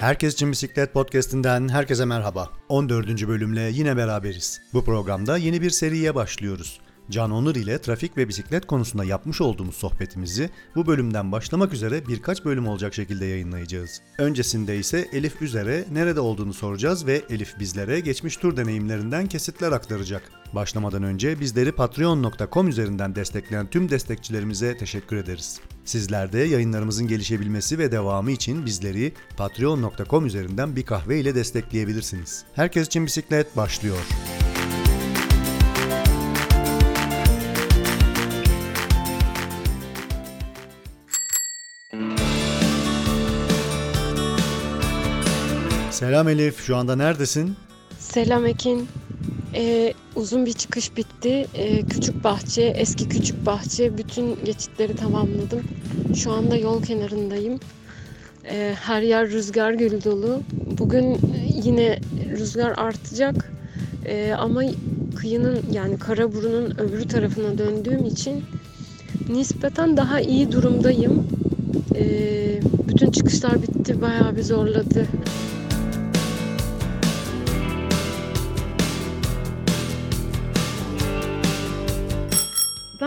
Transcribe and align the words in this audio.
Herkes 0.00 0.34
için 0.34 0.52
Bisiklet 0.52 0.92
Podcast'inden 0.92 1.68
herkese 1.68 2.04
merhaba. 2.04 2.50
14. 2.68 3.28
bölümle 3.28 3.60
yine 3.60 3.96
beraberiz. 3.96 4.60
Bu 4.72 4.84
programda 4.84 5.36
yeni 5.36 5.62
bir 5.62 5.70
seriye 5.70 6.14
başlıyoruz. 6.14 6.80
Can 7.10 7.30
Onur 7.30 7.56
ile 7.56 7.80
trafik 7.80 8.16
ve 8.16 8.28
bisiklet 8.28 8.66
konusunda 8.66 9.04
yapmış 9.04 9.40
olduğumuz 9.40 9.74
sohbetimizi 9.74 10.50
bu 10.74 10.86
bölümden 10.86 11.32
başlamak 11.32 11.72
üzere 11.72 12.06
birkaç 12.08 12.44
bölüm 12.44 12.68
olacak 12.68 12.94
şekilde 12.94 13.26
yayınlayacağız. 13.26 14.00
Öncesinde 14.18 14.76
ise 14.76 15.08
Elif 15.12 15.42
üzere 15.42 15.84
nerede 15.92 16.20
olduğunu 16.20 16.54
soracağız 16.54 17.06
ve 17.06 17.22
Elif 17.30 17.58
bizlere 17.58 18.00
geçmiş 18.00 18.36
tur 18.36 18.56
deneyimlerinden 18.56 19.26
kesitler 19.26 19.72
aktaracak. 19.72 20.22
Başlamadan 20.52 21.02
önce 21.02 21.40
bizleri 21.40 21.72
patreon.com 21.72 22.68
üzerinden 22.68 23.14
destekleyen 23.14 23.66
tüm 23.66 23.90
destekçilerimize 23.90 24.76
teşekkür 24.76 25.16
ederiz. 25.16 25.60
Sizler 25.90 26.32
de 26.32 26.38
yayınlarımızın 26.38 27.06
gelişebilmesi 27.06 27.78
ve 27.78 27.92
devamı 27.92 28.30
için 28.30 28.66
bizleri 28.66 29.12
patreon.com 29.36 30.26
üzerinden 30.26 30.76
bir 30.76 30.82
kahve 30.82 31.20
ile 31.20 31.34
destekleyebilirsiniz. 31.34 32.44
Herkes 32.54 32.86
için 32.86 33.06
bisiklet 33.06 33.56
başlıyor. 33.56 33.96
Selam 45.90 46.28
Elif, 46.28 46.60
şu 46.64 46.76
anda 46.76 46.96
neredesin? 46.96 47.56
Selam 47.98 48.46
Ekin. 48.46 48.88
Ee, 49.54 49.94
uzun 50.16 50.46
bir 50.46 50.52
çıkış 50.52 50.96
bitti. 50.96 51.46
Ee, 51.54 51.86
küçük 51.86 52.24
bahçe, 52.24 52.62
eski 52.62 53.08
küçük 53.08 53.46
bahçe. 53.46 53.98
Bütün 53.98 54.44
geçitleri 54.44 54.96
tamamladım. 54.96 55.62
Şu 56.14 56.32
anda 56.32 56.56
yol 56.56 56.82
kenarındayım. 56.82 57.60
Ee, 58.50 58.74
her 58.80 59.02
yer 59.02 59.28
rüzgar 59.28 59.72
gülü 59.72 60.04
dolu. 60.04 60.40
Bugün 60.78 61.18
yine 61.64 61.98
rüzgar 62.30 62.74
artacak. 62.76 63.52
Ee, 64.06 64.34
ama 64.38 64.62
kıyının 65.16 65.58
yani 65.72 65.98
Karaburun'un 65.98 66.78
öbür 66.78 67.08
tarafına 67.08 67.58
döndüğüm 67.58 68.06
için 68.06 68.44
nispeten 69.28 69.96
daha 69.96 70.20
iyi 70.20 70.52
durumdayım. 70.52 71.26
Ee, 71.94 72.60
bütün 72.88 73.10
çıkışlar 73.10 73.62
bitti. 73.62 74.00
Bayağı 74.00 74.36
bir 74.36 74.42
zorladı. 74.42 75.06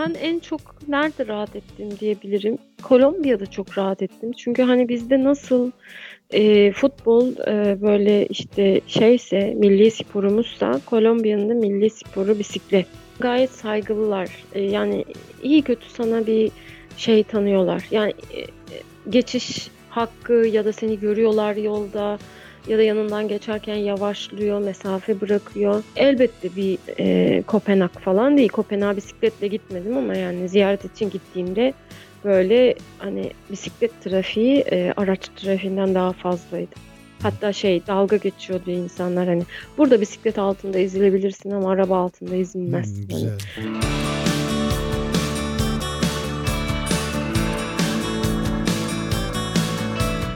Ben 0.04 0.14
en 0.14 0.38
çok 0.38 0.88
nerede 0.88 1.26
rahat 1.26 1.56
ettim 1.56 1.88
diyebilirim. 2.00 2.58
Kolombiya'da 2.82 3.46
çok 3.46 3.78
rahat 3.78 4.02
ettim. 4.02 4.32
Çünkü 4.32 4.62
hani 4.62 4.88
bizde 4.88 5.24
nasıl 5.24 5.70
e, 6.30 6.72
futbol 6.72 7.28
e, 7.48 7.82
böyle 7.82 8.26
işte 8.26 8.80
şeyse 8.86 9.54
milli 9.54 9.90
sporumuzsa 9.90 10.80
Kolombiya'nın 10.86 11.50
da 11.50 11.54
milli 11.54 11.90
sporu 11.90 12.38
bisiklet. 12.38 12.86
Gayet 13.20 13.50
saygılılar. 13.50 14.30
E, 14.54 14.62
yani 14.62 15.04
iyi 15.42 15.62
kötü 15.62 15.90
sana 15.90 16.26
bir 16.26 16.50
şey 16.96 17.22
tanıyorlar. 17.22 17.84
Yani 17.90 18.10
e, 18.10 18.40
geçiş 19.08 19.68
hakkı 19.90 20.32
ya 20.32 20.64
da 20.64 20.72
seni 20.72 21.00
görüyorlar 21.00 21.56
yolda 21.56 22.18
ya 22.68 22.78
da 22.78 22.82
yanından 22.82 23.28
geçerken 23.28 23.74
yavaşlıyor, 23.74 24.60
mesafe 24.60 25.20
bırakıyor. 25.20 25.82
Elbette 25.96 26.56
bir 26.56 26.78
e, 26.98 27.42
Kopenhag 27.42 27.90
falan 27.90 28.36
değil. 28.36 28.48
Kopenhag 28.48 28.96
bisikletle 28.96 29.46
gitmedim 29.46 29.96
ama 29.96 30.14
yani 30.14 30.48
ziyaret 30.48 30.84
için 30.84 31.10
gittiğimde 31.10 31.74
böyle 32.24 32.74
hani 32.98 33.30
bisiklet 33.50 34.00
trafiği 34.00 34.58
e, 34.58 34.92
araç 34.96 35.28
trafiğinden 35.36 35.94
daha 35.94 36.12
fazlaydı. 36.12 36.74
Hatta 37.22 37.52
şey 37.52 37.86
dalga 37.86 38.16
geçiyordu 38.16 38.70
insanlar 38.70 39.28
hani 39.28 39.42
burada 39.78 40.00
bisiklet 40.00 40.38
altında 40.38 40.78
ezilebilirsin 40.78 41.50
ama 41.50 41.70
araba 41.70 41.98
altında 41.98 42.36
ezilmez. 42.36 42.96
Hmm, 42.96 43.06
güzel. 43.08 43.38
Yani. 43.56 43.80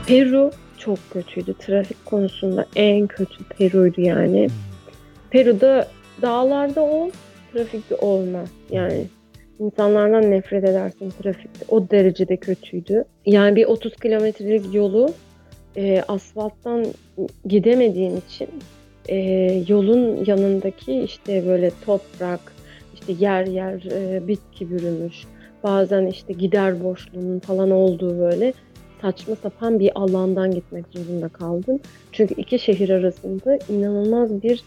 Peru 0.06 0.50
çok 0.78 0.99
kötüydü. 1.12 1.55
Trafik 1.59 2.05
konusunda 2.05 2.66
en 2.77 3.06
kötü 3.06 3.44
Peru'ydu 3.44 4.00
yani. 4.00 4.49
Peru'da 5.31 5.89
dağlarda 6.22 6.81
ol, 6.83 7.11
trafikte 7.53 7.94
olma. 7.94 8.44
Yani 8.71 9.06
insanlardan 9.59 10.31
nefret 10.31 10.65
edersin 10.65 11.12
trafikte. 11.22 11.65
O 11.69 11.91
derecede 11.91 12.37
kötüydü. 12.37 13.05
Yani 13.27 13.56
bir 13.56 13.65
30 13.65 13.97
kilometrelik 13.97 14.75
yolu 14.75 15.11
e, 15.77 16.03
asfalttan 16.09 16.87
gidemediğin 17.45 18.16
için 18.16 18.49
e, 19.09 19.16
yolun 19.69 20.25
yanındaki 20.25 21.00
işte 21.00 21.47
böyle 21.47 21.71
toprak, 21.87 22.41
işte 22.95 23.12
yer 23.19 23.47
yer 23.47 23.83
e, 23.93 24.28
bitki 24.28 24.71
bürümüş. 24.71 25.25
Bazen 25.65 26.06
işte 26.06 26.33
gider 26.33 26.84
boşluğunun 26.84 27.39
falan 27.39 27.71
olduğu 27.71 28.19
böyle 28.19 28.53
saçma 29.03 29.36
sapan 29.36 29.81
bir 29.81 29.91
alandan 29.94 30.50
gitmek 30.50 30.84
zorunda 30.91 31.28
kaldım. 31.28 31.81
Çünkü 32.12 32.34
iki 32.34 32.59
şehir 32.59 32.88
arasında 32.88 33.59
inanılmaz 33.69 34.42
bir 34.42 34.62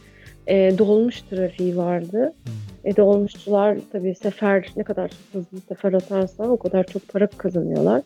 e, 0.48 0.78
dolmuş 0.78 1.22
trafiği 1.22 1.78
vardı. 1.78 2.34
Hmm. 2.44 2.92
E, 2.92 2.96
dolmuşçular 2.96 3.78
tabii 3.92 4.16
sefer 4.16 4.68
ne 4.76 4.84
kadar 4.84 5.12
hızlı 5.34 5.60
sefer 5.68 5.94
atarsa 5.94 6.44
o 6.44 6.58
kadar 6.58 6.84
çok 6.84 7.08
para 7.08 7.28
kazanıyorlar. 7.28 8.02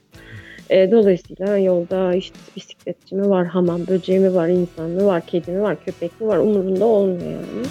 E, 0.70 0.92
dolayısıyla 0.92 1.58
yolda 1.58 2.16
işte 2.16 2.38
bisikletçi 2.56 3.16
mi 3.16 3.30
var, 3.30 3.46
hamam 3.46 3.88
böceği 3.88 4.20
mi 4.20 4.36
var, 4.36 4.48
insan 4.48 4.90
mı 4.90 5.06
var, 5.06 5.26
kedi 5.26 5.52
mi 5.52 5.62
var, 5.62 5.86
köpek 5.86 6.22
mi 6.22 6.28
var 6.28 6.38
umurunda 6.38 6.86
olmuyor 6.86 7.32
yani. 7.32 7.66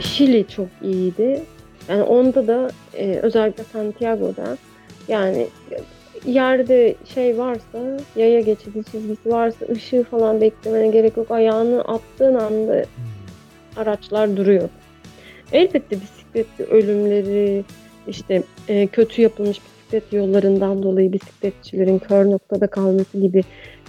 Şili 0.00 0.48
çok 0.48 0.68
iyiydi. 0.82 1.42
Yani 1.88 2.02
onda 2.02 2.46
da 2.46 2.70
e, 2.94 3.18
özellikle 3.22 3.64
Santiago'da 3.64 4.56
yani 5.08 5.46
yerde 6.26 6.94
şey 7.14 7.38
varsa 7.38 7.98
yaya 8.16 8.40
geçidi 8.40 8.84
çizgisi 8.92 9.30
varsa 9.30 9.66
ışığı 9.72 10.04
falan 10.10 10.40
beklemene 10.40 10.88
gerek 10.88 11.16
yok. 11.16 11.30
Ayağını 11.30 11.82
attığın 11.82 12.34
anda 12.34 12.84
araçlar 13.76 14.36
duruyor. 14.36 14.68
Elbette 15.52 15.96
bisikletli 16.00 16.64
ölümleri 16.64 17.64
işte 18.08 18.42
e, 18.68 18.86
kötü 18.86 19.22
yapılmış 19.22 19.60
bisiklet 19.64 20.12
yollarından 20.12 20.82
dolayı 20.82 21.12
bisikletçilerin 21.12 21.98
kör 21.98 22.30
noktada 22.30 22.66
kalması 22.66 23.18
gibi 23.18 23.42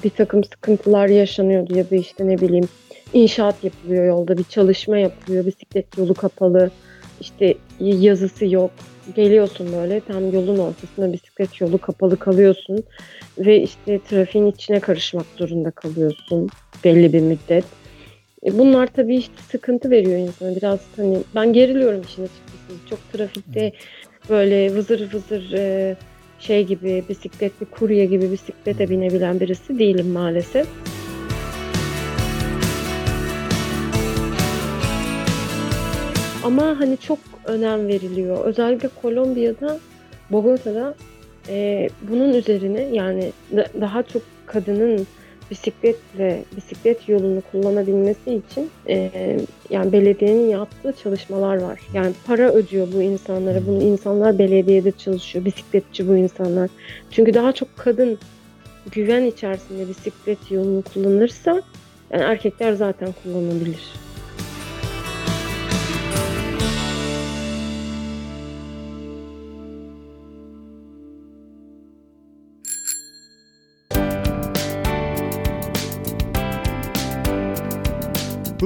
bir 0.04 0.10
takım 0.10 0.44
sıkıntılar 0.44 1.08
yaşanıyordu 1.08 1.78
ya 1.78 1.90
da 1.90 1.96
işte 1.96 2.28
ne 2.28 2.42
bileyim 2.42 2.68
inşaat 3.14 3.64
yapılıyor 3.64 4.06
yolda 4.06 4.38
bir 4.38 4.44
çalışma 4.44 4.98
yapılıyor 4.98 5.46
bisiklet 5.46 5.98
yolu 5.98 6.14
kapalı 6.14 6.72
işte 7.25 7.53
yazısı 7.80 8.46
yok. 8.46 8.72
Geliyorsun 9.16 9.74
böyle 9.74 10.00
tam 10.00 10.34
yolun 10.34 10.58
ortasında 10.58 11.13
bisiklet 11.13 11.62
yolu 11.62 11.78
kapalı 11.78 12.18
kalıyorsun 12.18 12.84
ve 13.38 13.62
işte 13.62 14.00
trafiğin 14.09 14.46
içine 14.46 14.80
karışmak 14.80 15.25
zorunda 15.38 15.72
kalıyorsun 15.72 16.50
belli 16.84 17.14
bir 17.14 17.22
müddet. 17.22 17.66
E 18.46 18.58
bunlar 18.58 18.88
tabii 18.88 19.16
işte 19.16 19.34
sıkıntı 19.52 19.91
veriyor 19.91 20.18
insana 20.18 20.56
biraz 20.56 20.80
hani 20.96 21.18
ben 21.35 21.53
geriliyorum 21.53 22.02
işin 22.02 22.24
açıkçası. 22.24 22.90
Çok 22.90 23.12
trafikte 23.14 23.72
böyle 24.30 24.75
vızır 24.75 25.14
vızır 25.14 25.53
e, 25.53 25.96
şey 26.40 26.64
gibi 26.64 27.03
bisikletli 27.09 27.66
kurye 27.66 28.06
gibi 28.06 28.31
bisiklete 28.31 28.90
binebilen 28.90 29.40
birisi 29.40 29.80
değilim 29.80 30.08
maalesef. 30.08 30.68
Ama 36.46 36.80
hani 36.80 36.98
çok 36.98 37.20
önem 37.46 37.88
veriliyor. 37.88 38.46
Özellikle 38.46 38.90
Kolombiya'da, 39.02 39.80
Bogota'da 40.32 40.96
e, 41.50 41.90
bunun 42.09 42.34
üzerine 42.34 42.82
yani 42.82 43.32
da, 43.56 43.68
daha 43.82 44.03
çok 44.03 44.22
kadının 44.46 45.08
bisikletle 45.52 46.44
bisiklet 46.58 47.09
yolunu 47.09 47.42
kullanabilmesi 47.52 48.42
için 48.47 48.70
e, 48.90 49.12
yani 49.70 49.92
belediyenin 49.92 50.50
yaptığı 50.50 50.94
çalışmalar 51.03 51.58
var. 51.62 51.80
Yani 51.94 52.14
para 52.28 52.52
ödüyor 52.52 52.88
bu 52.94 53.02
insanlara. 53.02 53.68
Bunu 53.68 53.84
insanlar 53.84 54.40
belediyede 54.40 54.91
çalışıyor. 54.91 55.46
Bisikletçi 55.46 56.08
bu 56.08 56.16
insanlar. 56.16 56.70
Çünkü 57.12 57.34
daha 57.34 57.52
çok 57.52 57.78
kadın 57.78 58.18
güven 58.91 59.24
içerisinde 59.24 59.90
bisiklet 59.90 60.52
yolunu 60.52 60.84
kullanırsa 60.94 61.62
yani 62.12 62.24
erkekler 62.24 62.74
zaten 62.74 63.09
kullanabilir. 63.24 64.04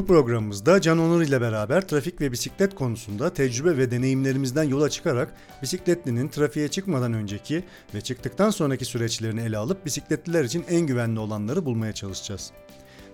Programımızda 0.10 0.82
Can 0.82 1.00
Onur 1.00 1.22
ile 1.22 1.42
beraber 1.42 1.88
trafik 1.88 2.22
ve 2.22 2.32
bisiklet 2.32 2.76
konusunda 2.76 3.34
tecrübe 3.34 3.78
ve 3.78 3.92
deneyimlerimizden 3.92 4.64
yola 4.64 4.90
çıkarak 4.90 5.34
bisikletlinin 5.62 6.28
trafiğe 6.28 6.68
çıkmadan 6.68 7.14
önceki 7.14 7.64
ve 7.96 8.02
çıktıktan 8.02 8.50
sonraki 8.50 8.86
süreçlerini 8.86 9.42
ele 9.42 9.58
alıp 9.58 9.86
bisikletliler 9.86 10.44
için 10.44 10.66
en 10.70 10.82
güvenli 10.82 11.20
olanları 11.20 11.66
bulmaya 11.66 11.94
çalışacağız. 11.94 12.52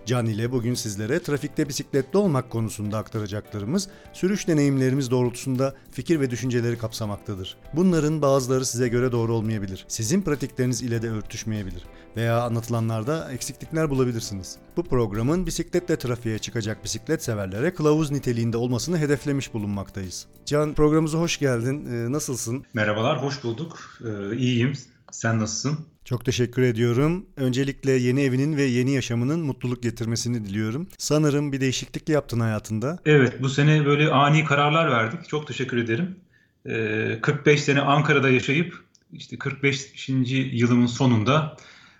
Can 0.06 0.25
ile 0.25 0.52
bugün 0.52 0.74
sizlere 0.74 1.19
trafikte 1.19 1.69
bisikletli 1.69 2.18
olmak 2.18 2.50
konusunda 2.50 2.98
aktaracaklarımız 2.98 3.90
sürüş 4.13 4.48
deneyimlerimiz 4.48 5.12
doğrultusunda 5.12 5.75
fikir 5.92 6.19
ve 6.19 6.31
düşünceleri 6.31 6.78
kapsamaktadır. 6.78 7.57
Bunların 7.74 8.22
bazıları 8.22 8.66
size 8.66 8.88
göre 8.88 9.12
doğru 9.12 9.34
olmayabilir. 9.34 9.86
Sizin 9.88 10.22
pratikleriniz 10.22 10.81
ile 10.81 11.02
de 11.02 11.10
örtüşmeyebilir 11.10 11.84
veya 12.16 12.42
anlatılanlarda 12.42 13.31
eksiklikler 13.31 13.90
bulabilirsiniz. 13.90 14.57
Bu 14.78 14.84
programın 14.84 15.46
bisikletle 15.46 15.98
trafiğe 15.98 16.40
çıkacak 16.40 16.84
bisiklet 16.84 17.24
severlere 17.24 17.74
kılavuz 17.74 18.12
niteliğinde 18.12 18.58
olmasını 18.58 18.98
hedeflemiş 18.98 19.54
bulunmaktayız. 19.54 20.28
Can 20.46 20.74
programımıza 20.74 21.18
hoş 21.18 21.40
geldin. 21.40 21.86
Ee, 21.86 22.12
nasılsın? 22.12 22.66
Merhabalar, 22.74 23.24
hoş 23.24 23.44
bulduk. 23.44 24.00
Ee, 24.06 24.38
iyiyim. 24.38 24.74
Sen 25.16 25.40
nasılsın? 25.40 25.80
Çok 26.06 26.26
teşekkür 26.26 26.62
ediyorum. 26.62 27.26
Öncelikle 27.38 27.92
yeni 27.92 28.22
evinin 28.22 28.58
ve 28.58 28.64
yeni 28.64 28.92
yaşamının 28.92 29.40
mutluluk 29.40 29.84
getirmesini 29.84 30.46
diliyorum. 30.46 30.88
Sanırım 30.98 31.52
bir 31.52 31.62
değişiklik 31.62 32.10
yaptın 32.10 32.40
hayatında. 32.40 33.00
Evet, 33.06 33.42
bu 33.42 33.50
sene 33.50 33.86
böyle 33.86 34.10
ani 34.12 34.46
kararlar 34.46 34.92
verdik. 34.92 35.30
Çok 35.30 35.48
teşekkür 35.48 35.78
ederim. 35.78 36.16
Ee, 36.66 37.20
45 37.22 37.64
sene 37.64 37.82
Ankara'da 37.82 38.30
yaşayıp 38.30 38.84
işte 39.14 39.38
45. 39.38 40.10
yılımın 40.52 40.86
sonunda 40.86 41.58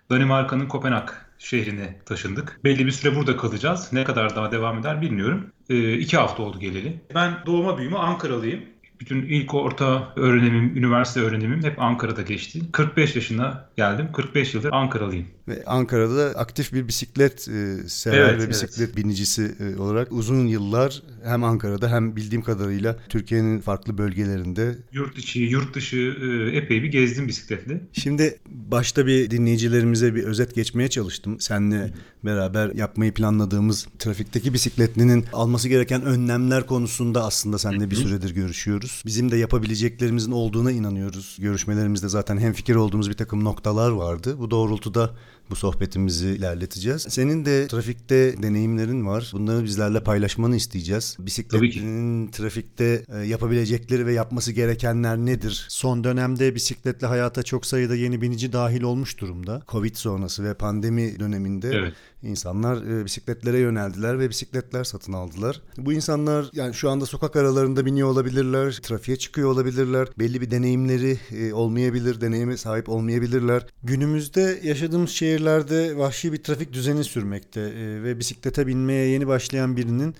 Danimarka'nın 0.10 0.68
Kopenhag 0.68 1.10
şehrine 1.40 2.00
taşındık. 2.06 2.60
Belli 2.64 2.86
bir 2.86 2.92
süre 2.92 3.16
burada 3.16 3.38
kalacağız. 3.38 3.90
Ne 3.94 4.04
kadar 4.04 4.36
daha 4.36 4.52
devam 4.52 4.80
eder 4.80 5.02
bilmiyorum. 5.02 5.52
Ee, 5.70 5.94
iki 5.94 6.18
hafta 6.18 6.44
oldu 6.44 6.60
geleli. 6.60 7.02
Ben 7.16 7.38
doğma 7.46 7.78
büyüme 7.78 7.98
Ankaralıyım. 7.98 8.75
Bütün 9.00 9.22
ilk 9.22 9.54
orta 9.54 10.14
öğrenimim, 10.16 10.78
üniversite 10.78 11.20
öğrenimim 11.20 11.64
hep 11.64 11.82
Ankara'da 11.82 12.22
geçti. 12.22 12.72
45 12.72 13.16
yaşına 13.16 13.70
geldim. 13.78 14.12
45 14.14 14.54
yıldır 14.54 14.74
Ankaralıyım. 14.74 15.35
Ve 15.48 15.64
Ankara'da 15.66 16.40
aktif 16.40 16.74
bir 16.74 16.88
bisiklet 16.88 17.48
e, 17.48 17.78
sever 17.88 18.18
Evet, 18.18 18.42
ve 18.42 18.50
bisiklet 18.50 18.80
evet. 18.80 18.98
binicisi 18.98 19.56
e, 19.60 19.80
olarak 19.80 20.12
uzun 20.12 20.48
yıllar 20.48 21.04
hem 21.24 21.44
Ankara'da 21.44 21.92
hem 21.92 22.16
bildiğim 22.16 22.44
kadarıyla 22.44 22.98
Türkiye'nin 23.10 23.60
farklı 23.60 23.98
bölgelerinde. 23.98 24.78
Yurt 24.92 25.18
içi, 25.18 25.40
yurt 25.40 25.76
dışı 25.76 25.98
e, 25.98 26.58
epey 26.58 26.84
bir 26.84 26.88
gezdim 26.88 27.28
bisikletle. 27.28 27.82
Şimdi 27.94 28.40
başta 28.48 29.08
bir 29.08 29.32
dinleyicilerimize 29.32 30.16
bir 30.16 30.24
özet 30.24 30.56
geçmeye 30.56 30.90
çalıştım. 30.90 31.40
Seninle 31.40 31.94
beraber 32.26 32.72
yapmayı 32.76 33.14
planladığımız 33.14 33.88
trafikteki 34.00 34.54
bisikletlinin 34.54 35.26
alması 35.34 35.70
gereken 35.70 36.02
önlemler 36.02 36.66
konusunda 36.66 37.26
aslında 37.26 37.58
seninle 37.58 37.92
bir 37.92 37.96
süredir 37.96 38.36
görüşüyoruz. 38.36 39.04
Bizim 39.06 39.32
de 39.32 39.38
yapabileceklerimizin 39.38 40.32
olduğuna 40.32 40.72
inanıyoruz. 40.72 41.38
Görüşmelerimizde 41.40 42.10
zaten 42.10 42.38
hemfikir 42.38 42.76
olduğumuz 42.76 43.10
bir 43.10 43.16
takım 43.16 43.44
noktalar 43.44 43.92
vardı. 43.92 44.36
Bu 44.40 44.52
doğrultuda 44.52 45.16
bu 45.50 45.56
sohbetimizi 45.56 46.28
ilerleteceğiz. 46.28 47.06
Senin 47.10 47.46
de 47.46 47.68
trafikte 47.68 48.44
deneyimlerin 48.44 49.08
var. 49.08 49.32
Bunları 49.34 49.64
bizlerle 49.64 50.04
paylaşmanı 50.04 50.56
isteyeceğiz. 50.56 51.18
Bisikletlinin 51.20 52.32
trafikte 52.32 53.06
e, 53.14 53.18
yapabilecekleri 53.18 54.06
ve 54.06 54.14
yapması 54.14 54.52
gerekenler 54.52 55.18
nedir? 55.18 55.66
Son 55.70 56.04
dönemde 56.04 56.56
bisikletle 56.56 57.08
hayata 57.08 57.44
çok 57.44 57.66
sayıda 57.66 57.96
yeni 57.96 58.22
binici 58.22 58.54
dahil 58.54 58.82
olmuş 58.82 59.20
durumda. 59.22 59.62
Covid 59.68 59.96
sonrası 59.96 60.44
ve 60.44 60.54
pandemi 60.54 61.20
döneminde 61.20 61.70
Evet. 61.74 61.94
insanlar 62.24 63.00
e, 63.02 63.06
bisikletlere 63.06 63.60
yöneldiler 63.60 64.20
ve 64.20 64.30
bisikletler 64.30 64.84
satın 64.84 65.14
aldılar. 65.14 65.62
Bu 65.78 65.94
insanlar 65.94 66.50
yani 66.54 66.74
şu 66.74 66.90
anda 66.90 67.06
sokak 67.06 67.36
aralarında 67.36 67.86
biniyor 67.86 68.08
olabilirler, 68.10 68.80
trafiğe 68.84 69.18
çıkıyor 69.18 69.50
olabilirler. 69.50 70.08
Belli 70.20 70.42
bir 70.42 70.52
deneyimleri 70.52 71.18
e, 71.32 71.54
olmayabilir, 71.54 72.22
deneyime 72.22 72.58
sahip 72.58 72.90
olmayabilirler. 72.90 73.66
Günümüzde 73.84 74.60
yaşadığımız 74.64 75.10
şehirlerde 75.36 75.98
vahşi 75.98 76.34
bir 76.34 76.44
trafik 76.44 76.74
düzeni 76.74 77.04
sürmekte 77.04 77.62
e, 77.62 78.04
ve 78.04 78.20
bisiklete 78.20 78.68
binmeye 78.68 79.08
yeni 79.08 79.28
başlayan 79.28 79.78
birinin 79.78 80.16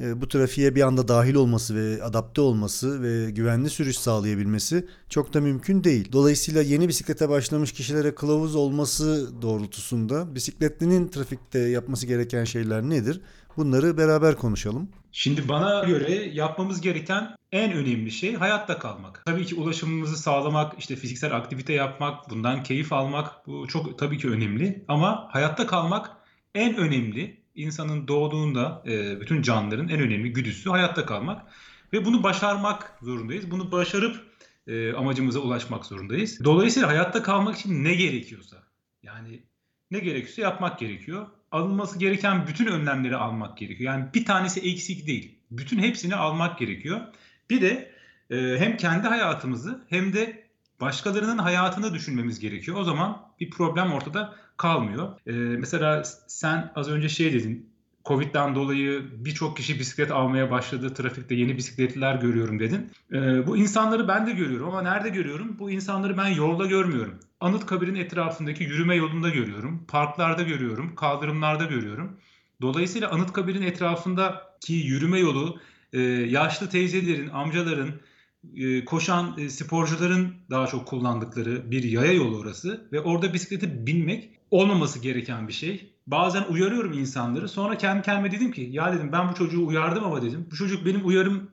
e, 0.00 0.20
bu 0.20 0.28
trafiğe 0.28 0.74
bir 0.74 0.82
anda 0.82 1.08
dahil 1.08 1.34
olması 1.34 1.74
ve 1.74 2.02
adapte 2.02 2.40
olması 2.40 3.02
ve 3.02 3.30
güvenli 3.30 3.70
sürüş 3.70 3.98
sağlayabilmesi 3.98 4.86
çok 5.08 5.34
da 5.34 5.40
mümkün 5.40 5.84
değil. 5.84 6.12
Dolayısıyla 6.12 6.62
yeni 6.62 6.88
bisiklete 6.88 7.28
başlamış 7.28 7.72
kişilere 7.72 8.14
kılavuz 8.14 8.54
olması 8.54 9.30
doğrultusunda 9.42 10.34
bisikletlinin 10.34 11.08
trafikte 11.08 11.58
yapması 11.58 12.06
gereken 12.06 12.44
şeyler 12.44 12.82
nedir? 12.82 13.20
Bunları 13.56 13.98
beraber 13.98 14.36
konuşalım. 14.36 14.88
Şimdi 15.12 15.48
bana 15.48 15.84
göre 15.84 16.12
yapmamız 16.12 16.80
gereken 16.80 17.36
en 17.52 17.72
önemli 17.72 18.10
şey 18.10 18.34
hayatta 18.34 18.78
kalmak. 18.78 19.22
Tabii 19.24 19.46
ki 19.46 19.54
ulaşımımızı 19.54 20.16
sağlamak, 20.16 20.72
işte 20.78 20.96
fiziksel 20.96 21.36
aktivite 21.36 21.72
yapmak, 21.72 22.30
bundan 22.30 22.62
keyif 22.62 22.92
almak 22.92 23.46
bu 23.46 23.68
çok 23.68 23.98
tabii 23.98 24.18
ki 24.18 24.30
önemli. 24.30 24.84
Ama 24.88 25.28
hayatta 25.30 25.66
kalmak 25.66 26.10
en 26.54 26.76
önemli. 26.76 27.44
İnsanın 27.54 28.08
doğduğunda 28.08 28.82
e, 28.86 29.20
bütün 29.20 29.42
canlıların 29.42 29.88
en 29.88 30.00
önemli 30.00 30.32
güdüsü 30.32 30.70
hayatta 30.70 31.06
kalmak. 31.06 31.42
Ve 31.92 32.04
bunu 32.04 32.22
başarmak 32.22 32.98
zorundayız. 33.02 33.50
Bunu 33.50 33.72
başarıp 33.72 34.16
e, 34.66 34.92
amacımıza 34.92 35.38
ulaşmak 35.40 35.86
zorundayız. 35.86 36.44
Dolayısıyla 36.44 36.88
hayatta 36.88 37.22
kalmak 37.22 37.58
için 37.58 37.84
ne 37.84 37.94
gerekiyorsa 37.94 38.56
yani 39.02 39.42
ne 39.90 39.98
gerekiyorsa 39.98 40.42
yapmak 40.42 40.78
gerekiyor. 40.78 41.26
Alınması 41.54 41.98
gereken 41.98 42.46
bütün 42.46 42.66
önlemleri 42.66 43.16
almak 43.16 43.58
gerekiyor. 43.58 43.94
Yani 43.94 44.04
bir 44.14 44.24
tanesi 44.24 44.60
eksik 44.60 45.06
değil. 45.06 45.38
Bütün 45.50 45.78
hepsini 45.78 46.16
almak 46.16 46.58
gerekiyor. 46.58 47.00
Bir 47.50 47.60
de 47.60 47.92
e, 48.30 48.58
hem 48.58 48.76
kendi 48.76 49.08
hayatımızı 49.08 49.84
hem 49.88 50.12
de 50.12 50.44
başkalarının 50.80 51.38
hayatını 51.38 51.94
düşünmemiz 51.94 52.40
gerekiyor. 52.40 52.76
O 52.76 52.84
zaman 52.84 53.22
bir 53.40 53.50
problem 53.50 53.92
ortada 53.92 54.34
kalmıyor. 54.56 55.20
E, 55.26 55.32
mesela 55.32 56.04
sen 56.26 56.72
az 56.74 56.88
önce 56.88 57.08
şey 57.08 57.32
dedin. 57.32 57.70
Covid'den 58.04 58.54
dolayı 58.54 59.04
birçok 59.24 59.56
kişi 59.56 59.78
bisiklet 59.78 60.10
almaya 60.10 60.50
başladı. 60.50 60.94
Trafikte 60.94 61.34
yeni 61.34 61.56
bisikletliler 61.56 62.14
görüyorum 62.14 62.58
dedin. 62.60 62.90
E, 63.12 63.46
bu 63.46 63.56
insanları 63.56 64.08
ben 64.08 64.26
de 64.26 64.32
görüyorum 64.32 64.68
ama 64.68 64.82
nerede 64.82 65.08
görüyorum? 65.08 65.56
Bu 65.58 65.70
insanları 65.70 66.16
ben 66.16 66.28
yolda 66.28 66.66
görmüyorum. 66.66 67.18
Anıtkabir'in 67.44 67.94
etrafındaki 67.94 68.64
yürüme 68.64 68.94
yolunda 68.94 69.28
görüyorum. 69.28 69.84
Parklarda 69.88 70.42
görüyorum. 70.42 70.94
Kaldırımlarda 70.94 71.64
görüyorum. 71.64 72.16
Dolayısıyla 72.62 73.10
Anıtkabir'in 73.10 73.62
etrafındaki 73.62 74.74
yürüme 74.74 75.18
yolu 75.18 75.60
e, 75.92 76.00
yaşlı 76.00 76.68
teyzelerin, 76.68 77.28
amcaların, 77.28 77.90
e, 78.56 78.84
koşan 78.84 79.34
e, 79.38 79.50
sporcuların 79.50 80.34
daha 80.50 80.66
çok 80.66 80.86
kullandıkları 80.86 81.70
bir 81.70 81.82
yaya 81.82 82.12
yolu 82.12 82.38
orası 82.38 82.88
ve 82.92 83.00
orada 83.00 83.34
bisiklete 83.34 83.86
binmek 83.86 84.30
olmaması 84.50 84.98
gereken 84.98 85.48
bir 85.48 85.52
şey. 85.52 85.94
Bazen 86.06 86.44
uyarıyorum 86.50 86.92
insanları. 86.92 87.48
Sonra 87.48 87.78
kendi 87.78 88.02
kendime 88.02 88.32
dedim 88.32 88.52
ki 88.52 88.68
ya 88.72 88.92
dedim 88.92 89.12
ben 89.12 89.30
bu 89.30 89.34
çocuğu 89.34 89.66
uyardım 89.66 90.04
ama 90.04 90.22
dedim. 90.22 90.48
Bu 90.50 90.56
çocuk 90.56 90.86
benim 90.86 91.06
uyarımı, 91.06 91.48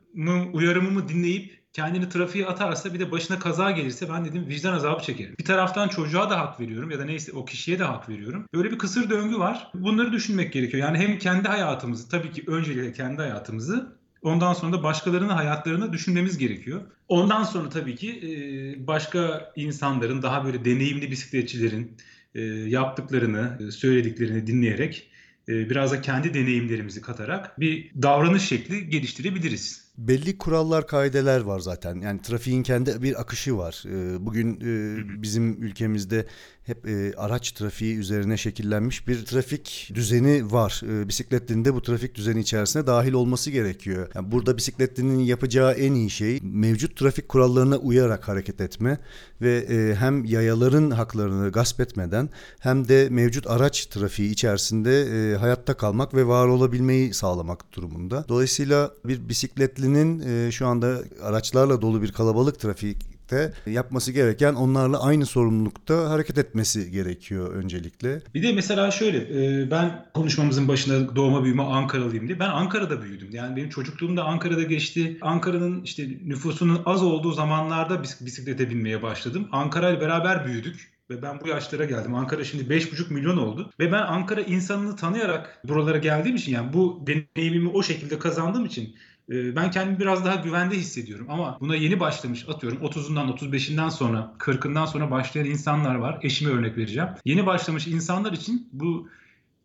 uyarımımı 0.54 1.10
dinleyip 1.10 1.61
kendini 1.74 2.10
trafiğe 2.10 2.46
atarsa 2.46 2.94
bir 2.94 3.00
de 3.00 3.12
başına 3.12 3.40
kaza 3.40 3.72
gelirse 3.72 4.10
ben 4.10 4.25
dedim 4.25 4.46
vicdan 4.48 4.74
azabı 4.74 5.04
çekerim. 5.04 5.36
Bir 5.40 5.46
taraftan 5.46 5.88
çocuğa 5.88 6.30
da 6.30 6.40
hak 6.40 6.60
veriyorum 6.60 6.92
ya 6.92 7.00
da 7.00 7.06
neyse 7.06 7.32
o 7.34 7.46
kişiye 7.46 7.80
de 7.80 7.84
hak 7.84 8.10
veriyorum. 8.10 8.46
Böyle 8.54 8.72
bir 8.72 8.78
kısır 8.78 9.10
döngü 9.10 9.40
var. 9.40 9.72
Bunları 9.74 10.12
düşünmek 10.12 10.54
gerekiyor. 10.54 10.84
Yani 10.84 10.98
hem 10.98 11.20
kendi 11.20 11.48
hayatımızı 11.48 12.10
tabii 12.10 12.32
ki 12.32 12.44
öncelikle 12.48 12.94
kendi 12.94 13.22
hayatımızı 13.22 14.01
Ondan 14.22 14.54
sonra 14.54 14.74
da 14.74 14.84
başkalarının 14.84 15.30
hayatlarını 15.30 15.94
düşünmemiz 15.94 16.38
gerekiyor. 16.38 16.82
Ondan 17.08 17.44
sonra 17.44 17.70
tabii 17.70 17.96
ki 17.96 18.12
e, 18.12 18.88
başka 18.88 19.51
insanların, 19.56 20.22
daha 20.22 20.46
böyle 20.46 20.66
deneyimli 20.66 21.12
bisikletçilerin 21.12 21.98
e, 22.36 22.42
yaptıklarını, 22.46 23.58
e, 23.68 23.72
söylediklerini 23.72 24.48
dinleyerek 24.48 25.08
biraz 25.48 25.92
da 25.92 26.01
kendi 26.01 26.34
deneyimlerimizi 26.34 27.01
katarak 27.01 27.60
bir 27.60 27.92
davranış 28.01 28.44
şekli 28.44 28.90
geliştirebiliriz. 28.90 29.90
Belli 30.08 30.38
kurallar, 30.38 30.88
kaideler 30.88 31.41
var 31.41 31.60
zaten. 31.60 32.01
Yani 32.01 32.22
trafiğin 32.22 32.63
kendi 32.63 33.01
bir 33.01 33.22
akışı 33.22 33.58
var. 33.58 33.84
Ee, 33.88 34.25
Bugün 34.25 34.55
e, 34.55 35.22
bizim 35.22 35.63
ülkemizde 35.63 36.25
hep 36.63 36.88
e, 36.88 37.13
araç 37.17 37.51
trafiği 37.51 37.96
üzerine 37.98 38.38
şekillenmiş 38.38 39.08
bir 39.08 39.25
trafik 39.25 39.91
düzeni 39.93 40.51
var. 40.51 40.81
E, 40.89 41.08
Bisikletlinin 41.08 41.65
de 41.65 41.74
bu 41.74 41.81
trafik 41.81 42.15
düzeni 42.15 42.39
içerisine 42.39 42.88
dahil 42.88 43.13
olması 43.13 43.51
gerekiyor. 43.51 44.10
Yani 44.15 44.31
burada 44.31 44.58
bisikletlinin 44.58 45.20
yapacağı 45.20 45.74
en 45.74 45.93
iyi 45.93 46.10
şey 46.10 46.39
mevcut 46.41 46.98
trafik 46.98 47.29
kurallarına 47.29 47.77
uyarak 47.77 48.27
hareket 48.27 48.62
etme 48.62 48.98
ve 49.41 49.58
e, 49.58 49.96
hem 49.96 50.25
yayaların 50.25 50.91
haklarını 50.91 51.51
gasp 51.51 51.79
etmeden 51.79 52.29
hem 52.60 52.88
de 52.88 53.08
mevcut 53.10 53.48
araç 53.48 53.86
trafiği 53.86 54.31
içerisinde 54.31 55.01
e, 55.01 55.38
hayatta 55.38 55.74
kalmak 55.74 56.13
ve 56.13 56.27
var 56.27 56.48
olabilmeyi 56.48 57.13
sağlamak 57.13 57.74
durumunda. 57.74 58.25
Dolayısıyla 58.29 58.91
bir 59.05 59.29
bisikletlinin 59.29 59.90
e, 59.98 60.51
şu 60.51 60.67
anda 60.67 61.00
araçlarla 61.24 61.81
dolu 61.81 62.01
bir 62.01 62.12
kalabalık 62.12 62.60
trafik 62.60 63.12
birlikte 63.31 63.71
yapması 63.71 64.12
gereken 64.12 64.53
onlarla 64.53 65.03
aynı 65.03 65.25
sorumlulukta 65.25 66.10
hareket 66.10 66.38
etmesi 66.38 66.91
gerekiyor 66.91 67.53
öncelikle. 67.53 68.21
Bir 68.33 68.43
de 68.43 68.53
mesela 68.53 68.91
şöyle 68.91 69.17
e, 69.17 69.71
ben 69.71 70.05
konuşmamızın 70.13 70.67
başında 70.67 71.15
doğma 71.15 71.43
büyüme 71.43 71.63
Ankaralıyım 71.63 72.27
diye. 72.27 72.39
Ben 72.39 72.50
Ankara'da 72.50 73.01
büyüdüm. 73.01 73.29
Yani 73.31 73.55
benim 73.55 73.69
çocukluğum 73.69 74.17
da 74.17 74.24
Ankara'da 74.24 74.63
geçti. 74.63 75.17
Ankara'nın 75.21 75.83
işte 75.83 76.07
nüfusunun 76.25 76.81
az 76.86 77.03
olduğu 77.03 77.31
zamanlarda 77.31 78.03
bisiklete 78.03 78.69
binmeye 78.69 79.01
başladım. 79.01 79.48
Ankara 79.51 79.89
ile 79.89 80.01
beraber 80.01 80.45
büyüdük. 80.45 80.91
Ve 81.10 81.21
ben 81.21 81.41
bu 81.41 81.48
yaşlara 81.48 81.86
geldim. 81.86 82.15
Ankara 82.15 82.43
şimdi 82.43 82.74
5,5 82.74 83.13
milyon 83.13 83.38
oldu. 83.38 83.71
Ve 83.79 83.91
ben 83.91 84.01
Ankara 84.01 84.41
insanını 84.41 84.95
tanıyarak 84.95 85.60
buralara 85.63 85.98
geldiğim 85.98 86.36
için 86.36 86.51
yani 86.51 86.74
bu 86.74 87.07
deneyimimi 87.07 87.69
o 87.69 87.83
şekilde 87.83 88.19
kazandığım 88.19 88.65
için 88.65 88.95
ben 89.32 89.72
kendimi 89.72 90.00
biraz 90.00 90.26
daha 90.26 90.36
güvende 90.36 90.76
hissediyorum. 90.76 91.28
Ama 91.30 91.58
buna 91.60 91.76
yeni 91.76 92.00
başlamış 92.00 92.50
atıyorum 92.50 92.80
30'undan 92.80 93.38
35'inden 93.38 93.90
sonra 93.90 94.34
40'ından 94.40 94.88
sonra 94.88 95.12
başlayan 95.12 95.46
insanlar 95.46 95.96
var. 95.96 96.20
Eşime 96.22 96.52
örnek 96.52 96.78
vereceğim. 96.78 97.10
Yeni 97.26 97.46
başlamış 97.46 97.88
insanlar 97.88 98.34
için 98.34 98.70
bu 98.72 99.10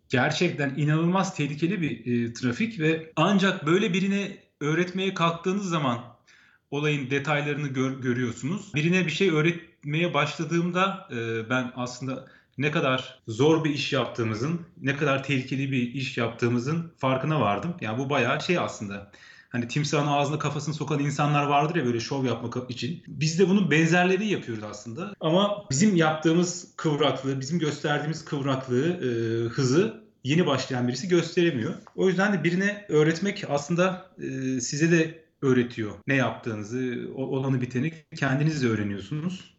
gerçekten 0.09 0.75
inanılmaz 0.77 1.37
tehlikeli 1.37 1.81
bir 1.81 2.07
e, 2.07 2.33
trafik 2.33 2.81
ve 2.81 3.13
ancak 3.17 3.67
böyle 3.67 3.93
birine 3.93 4.39
öğretmeye 4.61 5.15
kalktığınız 5.15 5.69
zaman 5.69 5.99
olayın 6.71 7.11
detaylarını 7.11 7.69
gör, 7.69 7.91
görüyorsunuz. 8.01 8.75
Birine 8.75 9.07
bir 9.07 9.11
şey 9.11 9.31
öğretmeye 9.31 10.15
başladığımda 10.15 11.09
e, 11.13 11.51
ben 11.51 11.73
aslında 11.77 12.27
ne 12.59 12.71
kadar 12.71 13.19
zor 13.29 13.65
bir 13.65 13.71
iş 13.71 13.93
yaptığımızın, 13.93 14.61
ne 14.83 14.97
kadar 14.97 15.25
tehlikeli 15.25 15.73
bir 15.73 15.95
iş 15.95 16.19
yaptığımızın 16.19 16.93
farkına 16.99 17.41
vardım. 17.41 17.75
Yani 17.81 17.99
bu 17.99 18.11
bayağı 18.11 18.41
şey 18.41 18.59
aslında. 18.59 19.11
Hani 19.49 19.69
timsahın 19.69 20.07
ağzına 20.07 20.39
kafasını 20.39 20.75
sokan 20.75 20.99
insanlar 20.99 21.47
vardır 21.47 21.77
ya 21.77 21.85
böyle 21.85 22.01
şov 22.01 22.25
yapmak 22.25 22.71
için. 22.71 23.03
Biz 23.07 23.39
de 23.39 23.49
bunun 23.49 23.71
benzerleri 23.71 24.27
yapıyoruz 24.27 24.65
aslında. 24.65 25.15
Ama 25.21 25.65
bizim 25.71 25.97
yaptığımız 25.97 26.73
kıvraklığı, 26.77 27.41
bizim 27.41 27.59
gösterdiğimiz 27.59 28.25
kıvraklığı, 28.25 28.89
e, 28.89 29.09
hızı 29.49 30.07
yeni 30.25 30.47
başlayan 30.47 30.89
birisi 30.89 31.09
gösteremiyor. 31.09 31.75
O 31.97 32.09
yüzden 32.09 32.33
de 32.33 32.45
birine 32.45 32.87
öğretmek 32.89 33.45
aslında 33.49 34.11
e, 34.19 34.61
size 34.61 34.91
de 34.91 35.27
öğretiyor. 35.43 35.93
Ne 36.07 36.15
yaptığınızı, 36.15 37.09
olanı 37.15 37.61
biteni 37.61 37.93
kendiniz 38.17 38.63
de 38.63 38.69
öğreniyorsunuz. 38.69 39.57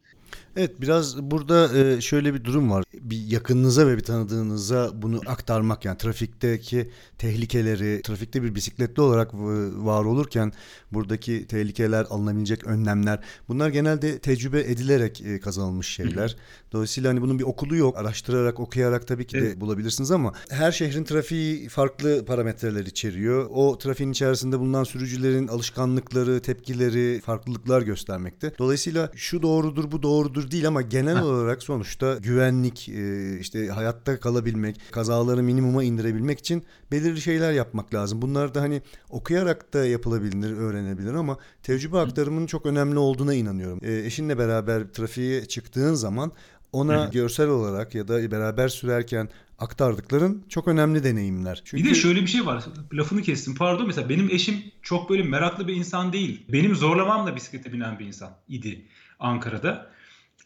Evet 0.58 0.82
biraz 0.82 1.22
burada 1.22 1.78
e, 1.78 2.02
şöyle 2.02 2.34
bir 2.34 2.44
durum 2.44 2.72
var. 2.72 2.84
Bir 2.94 3.18
yakınınıza 3.18 3.88
ve 3.88 3.98
bir 3.98 4.04
tanıdığınıza 4.04 5.02
bunu 5.02 5.22
aktarmak 5.28 5.86
yani 5.86 5.98
trafikteki 5.98 6.92
tehlikeleri, 7.18 8.02
trafikte 8.02 8.44
bir 8.44 8.56
bisikletli 8.56 9.02
olarak 9.02 9.34
var 9.34 10.06
olurken 10.06 10.54
buradaki 10.92 11.48
tehlikeler, 11.48 12.06
alınabilecek 12.10 12.68
önlemler 12.68 13.20
bunlar 13.48 13.70
genelde 13.70 14.20
tecrübe 14.20 14.60
edilerek 14.60 15.22
e, 15.22 15.40
kazanılmış 15.40 15.88
şeyler. 15.88 16.36
Dolayısıyla 16.72 17.10
hani 17.10 17.22
bunun 17.22 17.40
bir 17.40 17.44
okulu 17.44 17.76
yok. 17.76 17.98
Araştırarak, 17.98 18.60
okuyarak 18.60 19.08
tabii 19.08 19.28
ki 19.28 19.36
de 19.36 19.40
evet. 19.40 19.62
bulabilirsiniz 19.62 20.12
ama 20.12 20.34
her 20.50 20.72
şehrin 20.72 21.04
trafiği 21.04 21.70
farklı 21.70 22.26
parametreler 22.26 22.86
içeriyor. 22.86 23.48
O 23.50 23.78
trafiğin 23.78 24.12
içerisinde 24.12 24.60
bulunan 24.60 24.84
sürücülerin 24.84 25.48
alışkanlıkları, 25.48 26.42
tepkileri 26.42 27.22
farklılıklar 27.22 27.82
göstermekte. 27.82 28.54
Dolayısıyla 28.60 29.12
şu 29.16 29.42
doğrudur, 29.42 29.92
bu 29.92 30.04
doğrudur 30.04 30.47
değil 30.52 30.68
ama 30.68 30.82
genel 30.82 31.22
olarak 31.22 31.64
sonuçta 31.64 32.16
güvenlik, 32.16 32.90
e, 32.90 33.40
işte 33.40 33.68
hayatta 33.68 34.20
kalabilmek, 34.20 34.82
kazaları 34.92 35.44
minimuma 35.44 35.84
indirebilmek 35.84 36.40
için 36.40 36.64
belirli 36.92 37.22
şeyler 37.22 37.52
yapmak 37.52 37.94
lazım. 37.94 38.22
Bunlar 38.22 38.56
da 38.56 38.62
hani 38.62 38.82
okuyarak 39.10 39.74
da 39.74 39.86
yapılabilir, 39.86 40.58
öğrenebilir 40.58 41.14
ama 41.14 41.38
tecrübe 41.64 41.98
aktarımının 41.98 42.46
çok 42.46 42.66
önemli 42.66 43.00
olduğuna 43.00 43.34
inanıyorum. 43.34 43.80
E, 43.84 44.06
eşinle 44.06 44.38
beraber 44.38 44.88
trafiğe 44.94 45.46
çıktığın 45.46 45.94
zaman 45.94 46.32
ona 46.72 47.08
Hı. 47.08 47.12
görsel 47.12 47.48
olarak 47.48 47.96
ya 47.96 48.08
da 48.08 48.32
beraber 48.32 48.68
sürerken 48.68 49.30
aktardıkların 49.60 50.46
çok 50.50 50.68
önemli 50.68 51.04
deneyimler. 51.04 51.62
Çünkü... 51.66 51.84
Bir 51.84 51.90
de 51.90 51.96
şöyle 51.96 52.22
bir 52.22 52.28
şey 52.28 52.46
var. 52.46 52.64
Lafını 52.94 53.22
kestim. 53.22 53.56
Pardon 53.56 53.88
mesela 53.88 54.10
benim 54.10 54.30
eşim 54.30 54.56
çok 54.82 55.10
böyle 55.10 55.24
meraklı 55.24 55.68
bir 55.68 55.76
insan 55.76 56.14
değil. 56.14 56.46
Benim 56.50 56.76
zorlamamla 56.76 57.36
bisiklete 57.36 57.74
binen 57.74 58.00
bir 58.00 58.06
insan 58.06 58.30
idi 58.48 58.86
Ankara'da. 59.20 59.97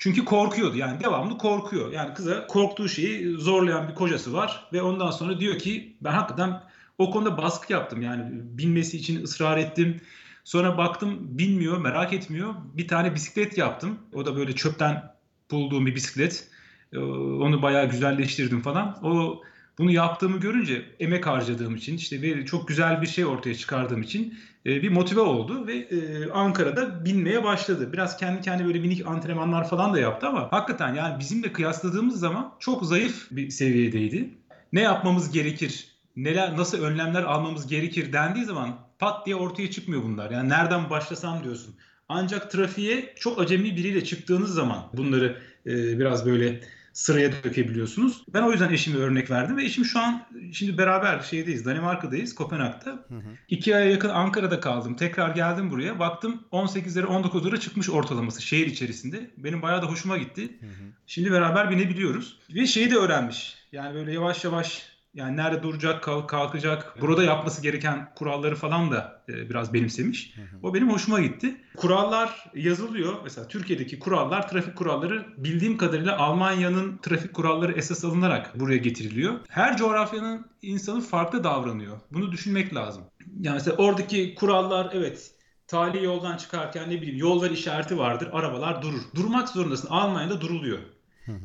Çünkü 0.01 0.25
korkuyordu 0.25 0.77
yani 0.77 0.99
devamlı 0.99 1.37
korkuyor. 1.37 1.91
Yani 1.91 2.13
kıza 2.13 2.47
korktuğu 2.47 2.89
şeyi 2.89 3.37
zorlayan 3.37 3.89
bir 3.89 3.95
kocası 3.95 4.33
var 4.33 4.67
ve 4.73 4.81
ondan 4.81 5.11
sonra 5.11 5.39
diyor 5.39 5.57
ki 5.57 5.95
ben 6.01 6.11
hakikaten 6.11 6.63
o 6.97 7.11
konuda 7.11 7.37
baskı 7.37 7.73
yaptım. 7.73 8.01
Yani 8.01 8.23
binmesi 8.31 8.97
için 8.97 9.23
ısrar 9.23 9.57
ettim. 9.57 10.01
Sonra 10.43 10.77
baktım 10.77 11.17
bilmiyor, 11.21 11.77
merak 11.77 12.13
etmiyor. 12.13 12.53
Bir 12.73 12.87
tane 12.87 13.15
bisiklet 13.15 13.57
yaptım. 13.57 13.99
O 14.13 14.25
da 14.25 14.35
böyle 14.35 14.55
çöpten 14.55 15.13
bulduğum 15.51 15.85
bir 15.85 15.95
bisiklet. 15.95 16.47
Ee, 16.93 16.99
onu 16.99 17.61
bayağı 17.61 17.89
güzelleştirdim 17.89 18.61
falan. 18.61 18.99
O 19.03 19.41
bunu 19.77 19.91
yaptığımı 19.91 20.39
görünce 20.39 20.85
emek 20.99 21.27
harcadığım 21.27 21.75
için 21.75 21.97
işte 21.97 22.21
bir 22.21 22.45
çok 22.45 22.67
güzel 22.67 23.01
bir 23.01 23.07
şey 23.07 23.25
ortaya 23.25 23.55
çıkardığım 23.55 24.01
için 24.01 24.33
e, 24.65 24.81
bir 24.81 24.89
motive 24.89 25.19
oldu 25.19 25.67
ve 25.67 25.73
e, 25.75 26.29
Ankara'da 26.31 27.05
binmeye 27.05 27.43
başladı. 27.43 27.93
Biraz 27.93 28.17
kendi 28.17 28.41
kendi 28.41 28.65
böyle 28.65 28.79
minik 28.79 29.07
antrenmanlar 29.07 29.69
falan 29.69 29.93
da 29.93 29.99
yaptı 29.99 30.27
ama 30.27 30.51
hakikaten 30.51 30.95
yani 30.95 31.19
bizimle 31.19 31.53
kıyasladığımız 31.53 32.19
zaman 32.19 32.53
çok 32.59 32.85
zayıf 32.85 33.27
bir 33.31 33.49
seviyedeydi. 33.49 34.29
Ne 34.73 34.81
yapmamız 34.81 35.31
gerekir, 35.31 35.87
neler 36.15 36.57
nasıl 36.57 36.83
önlemler 36.83 37.23
almamız 37.23 37.67
gerekir 37.67 38.13
dendiği 38.13 38.45
zaman 38.45 38.77
pat 38.99 39.25
diye 39.25 39.35
ortaya 39.35 39.71
çıkmıyor 39.71 40.03
bunlar. 40.03 40.31
Yani 40.31 40.49
nereden 40.49 40.89
başlasam 40.89 41.43
diyorsun. 41.43 41.75
Ancak 42.09 42.51
trafiğe 42.51 43.13
çok 43.15 43.41
acemi 43.41 43.75
biriyle 43.75 44.03
çıktığınız 44.03 44.53
zaman 44.53 44.79
bunları 44.93 45.37
e, 45.65 45.99
biraz 45.99 46.25
böyle 46.25 46.61
sıraya 46.93 47.31
dökebiliyorsunuz. 47.43 48.23
Ben 48.33 48.41
o 48.41 48.51
yüzden 48.51 48.69
eşimi 48.69 48.97
örnek 48.97 49.31
verdim 49.31 49.57
ve 49.57 49.63
eşim 49.63 49.85
şu 49.85 49.99
an 49.99 50.27
şimdi 50.53 50.77
beraber 50.77 51.19
şeydeyiz 51.19 51.65
Danimarka'dayız 51.65 52.35
Kopenhag'da. 52.35 52.91
Hı 52.91 53.15
hı. 53.15 53.29
İki 53.49 53.75
aya 53.75 53.85
yakın 53.85 54.09
Ankara'da 54.09 54.59
kaldım. 54.59 54.95
Tekrar 54.95 55.35
geldim 55.35 55.71
buraya. 55.71 55.99
Baktım 55.99 56.43
18'lere 56.51 57.05
19'lara 57.05 57.59
çıkmış 57.59 57.89
ortalaması 57.89 58.41
şehir 58.41 58.67
içerisinde. 58.67 59.31
Benim 59.37 59.61
bayağı 59.61 59.81
da 59.81 59.85
hoşuma 59.85 60.17
gitti. 60.17 60.57
Hı 60.59 60.65
hı. 60.65 60.91
Şimdi 61.07 61.31
beraber 61.31 61.71
binebiliyoruz. 61.71 62.39
Ve 62.55 62.67
şeyi 62.67 62.91
de 62.91 62.95
öğrenmiş. 62.95 63.55
Yani 63.71 63.95
böyle 63.95 64.13
yavaş 64.13 64.43
yavaş 64.43 64.90
yani 65.13 65.37
nerede 65.37 65.63
duracak, 65.63 66.03
kalkacak, 66.27 67.01
burada 67.01 67.23
yapması 67.23 67.61
gereken 67.61 68.13
kuralları 68.15 68.55
falan 68.55 68.91
da 68.91 69.23
e, 69.29 69.49
biraz 69.49 69.73
benimsemiş. 69.73 70.35
O 70.63 70.73
benim 70.73 70.91
hoşuma 70.91 71.19
gitti. 71.19 71.61
Kurallar 71.77 72.51
yazılıyor. 72.55 73.13
Mesela 73.23 73.47
Türkiye'deki 73.47 73.99
kurallar, 73.99 74.49
trafik 74.49 74.75
kuralları 74.75 75.25
bildiğim 75.37 75.77
kadarıyla 75.77 76.17
Almanya'nın 76.17 76.97
trafik 76.97 77.33
kuralları 77.33 77.71
esas 77.71 78.05
alınarak 78.05 78.59
buraya 78.59 78.77
getiriliyor. 78.77 79.39
Her 79.49 79.77
coğrafyanın 79.77 80.45
insanı 80.61 81.01
farklı 81.01 81.43
davranıyor. 81.43 81.99
Bunu 82.11 82.31
düşünmek 82.31 82.75
lazım. 82.75 83.03
Yani 83.39 83.53
mesela 83.53 83.77
oradaki 83.77 84.35
kurallar 84.35 84.89
evet 84.93 85.31
tali 85.67 86.03
yoldan 86.03 86.37
çıkarken 86.37 86.89
ne 86.89 87.01
bileyim 87.01 87.17
yol 87.17 87.41
ver 87.41 87.51
işareti 87.51 87.97
vardır. 87.97 88.29
Arabalar 88.31 88.81
durur. 88.81 89.01
Durmak 89.15 89.49
zorundasın. 89.49 89.87
Almanya'da 89.87 90.41
duruluyor. 90.41 90.79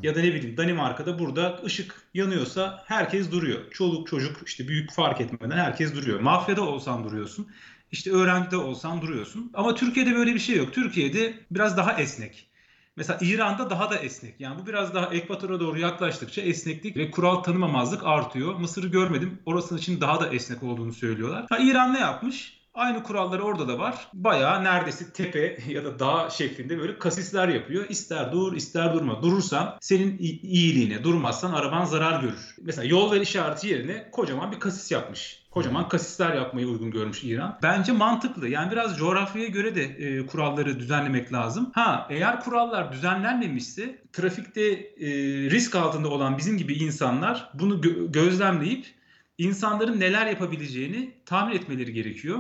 Ya 0.03 0.15
da 0.15 0.21
ne 0.21 0.35
bileyim 0.35 0.57
Danimarka'da 0.57 1.19
burada 1.19 1.61
ışık 1.65 1.95
yanıyorsa 2.15 2.85
herkes 2.87 3.31
duruyor. 3.31 3.61
Çoluk 3.71 4.09
çocuk 4.09 4.37
işte 4.47 4.69
büyük 4.69 4.93
fark 4.93 5.21
etmeden 5.21 5.57
herkes 5.57 5.95
duruyor. 5.95 6.21
Mafyada 6.21 6.63
olsan 6.63 7.05
duruyorsun. 7.05 7.47
İşte 7.93 8.11
öğrencide 8.11 8.57
olsan 8.57 9.03
duruyorsun. 9.03 9.51
Ama 9.55 9.75
Türkiye'de 9.75 10.15
böyle 10.15 10.35
bir 10.35 10.39
şey 10.39 10.57
yok. 10.57 10.73
Türkiye'de 10.73 11.35
biraz 11.51 11.77
daha 11.77 11.93
esnek. 12.01 12.49
Mesela 12.97 13.19
İran'da 13.23 13.71
daha 13.71 13.91
da 13.91 13.97
esnek. 13.97 14.35
Yani 14.41 14.63
bu 14.63 14.67
biraz 14.67 14.95
daha 14.95 15.15
ekvatora 15.15 15.61
doğru 15.61 15.79
yaklaştıkça 15.79 16.43
esneklik 16.43 16.97
ve 16.97 17.11
kural 17.11 17.37
tanımamazlık 17.37 18.05
artıyor. 18.05 18.55
Mısır'ı 18.55 18.87
görmedim. 18.87 19.39
Orası 19.47 19.79
için 19.79 20.01
daha 20.01 20.21
da 20.21 20.29
esnek 20.29 20.63
olduğunu 20.63 20.93
söylüyorlar. 20.93 21.47
Ha, 21.49 21.59
İran 21.59 21.95
ne 21.95 21.99
yapmış? 21.99 22.56
Aynı 22.77 23.03
kuralları 23.03 23.43
orada 23.43 23.69
da 23.69 23.79
var. 23.79 24.09
Bayağı 24.15 24.65
neredeyse 24.65 25.13
tepe 25.13 25.59
ya 25.69 25.85
da 25.85 25.99
dağ 25.99 26.31
şeklinde 26.31 26.79
böyle 26.79 26.99
kasisler 26.99 27.49
yapıyor. 27.49 27.85
İster 27.89 28.33
dur 28.33 28.57
ister 28.57 28.95
durma. 28.95 29.23
Durursan 29.23 29.79
senin 29.81 30.19
iyiliğine, 30.19 31.05
durmazsan 31.05 31.53
araban 31.53 31.85
zarar 31.85 32.21
görür. 32.21 32.57
Mesela 32.63 32.89
yol 32.89 33.13
ver 33.13 33.21
işareti 33.21 33.69
yerine 33.69 34.11
kocaman 34.11 34.53
bir 34.53 34.61
kasis 34.61 34.93
yapmış. 34.93 35.47
Kocaman 35.51 35.89
kasisler 35.89 36.35
yapmayı 36.35 36.67
uygun 36.67 36.91
görmüş 36.91 37.25
İran. 37.25 37.59
Bence 37.63 37.93
mantıklı. 37.93 38.49
Yani 38.49 38.73
biraz 38.73 38.99
coğrafyaya 38.99 39.49
göre 39.49 39.75
de 39.75 39.83
e, 39.83 40.27
kuralları 40.27 40.79
düzenlemek 40.79 41.33
lazım. 41.33 41.71
Ha 41.75 42.07
eğer 42.11 42.41
kurallar 42.41 42.93
düzenlenmemişse 42.93 44.03
trafikte 44.13 44.63
e, 44.63 45.09
risk 45.51 45.75
altında 45.75 46.09
olan 46.09 46.39
bizim 46.39 46.59
gibi 46.59 46.75
insanlar 46.75 47.51
bunu 47.55 47.75
gö- 47.75 48.13
gözlemleyip 48.13 48.96
insanların 49.39 50.01
neler 50.01 50.27
yapabileceğini 50.27 51.11
tahmin 51.27 51.57
etmeleri 51.57 51.93
gerekiyor. 51.93 52.39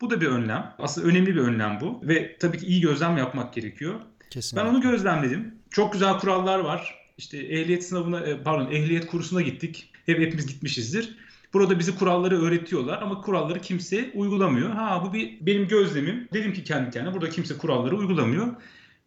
Bu 0.00 0.10
da 0.10 0.20
bir 0.20 0.26
önlem. 0.26 0.74
Aslında 0.78 1.08
önemli 1.08 1.36
bir 1.36 1.40
önlem 1.40 1.78
bu. 1.80 2.00
Ve 2.02 2.36
tabii 2.38 2.58
ki 2.58 2.66
iyi 2.66 2.80
gözlem 2.80 3.16
yapmak 3.16 3.54
gerekiyor. 3.54 4.00
Kesinlikle. 4.30 4.64
Ben 4.64 4.74
onu 4.74 4.80
gözlemledim. 4.80 5.54
Çok 5.70 5.92
güzel 5.92 6.18
kurallar 6.18 6.58
var. 6.58 6.98
İşte 7.18 7.38
ehliyet 7.38 7.84
sınavına, 7.84 8.20
e, 8.20 8.42
pardon 8.42 8.70
ehliyet 8.72 9.06
kursuna 9.06 9.42
gittik. 9.42 9.90
Hep 10.06 10.18
hepimiz 10.18 10.46
gitmişizdir. 10.46 11.16
Burada 11.52 11.78
bizi 11.78 11.98
kuralları 11.98 12.42
öğretiyorlar 12.42 13.02
ama 13.02 13.20
kuralları 13.20 13.60
kimse 13.60 14.10
uygulamıyor. 14.14 14.70
Ha 14.70 15.02
bu 15.06 15.12
bir 15.12 15.46
benim 15.46 15.68
gözlemim. 15.68 16.28
Dedim 16.32 16.52
ki 16.52 16.64
kendi 16.64 16.90
kendime 16.90 17.14
burada 17.14 17.30
kimse 17.30 17.58
kuralları 17.58 17.96
uygulamıyor. 17.96 18.46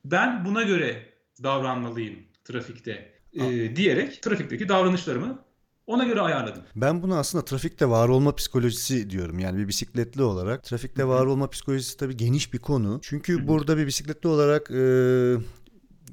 ben 0.05 0.45
buna 0.45 0.63
göre 0.63 1.05
davranmalıyım 1.43 2.19
trafikte 2.45 3.11
e, 3.33 3.75
diyerek 3.75 4.21
trafikteki 4.21 4.69
davranışlarımı 4.69 5.39
ona 5.87 6.03
göre 6.03 6.21
ayarladım. 6.21 6.61
Ben 6.75 7.03
bunu 7.03 7.15
aslında 7.15 7.45
trafikte 7.45 7.89
var 7.89 8.09
olma 8.09 8.35
psikolojisi 8.35 9.09
diyorum. 9.09 9.39
Yani 9.39 9.57
bir 9.57 9.67
bisikletli 9.67 10.23
olarak. 10.23 10.63
Trafikte 10.63 11.07
var 11.07 11.25
olma 11.25 11.49
psikolojisi 11.49 11.97
tabii 11.97 12.17
geniş 12.17 12.53
bir 12.53 12.59
konu. 12.59 12.99
Çünkü 13.01 13.47
burada 13.47 13.77
bir 13.77 13.87
bisikletli 13.87 14.29
olarak 14.29 14.71
e, 14.71 14.83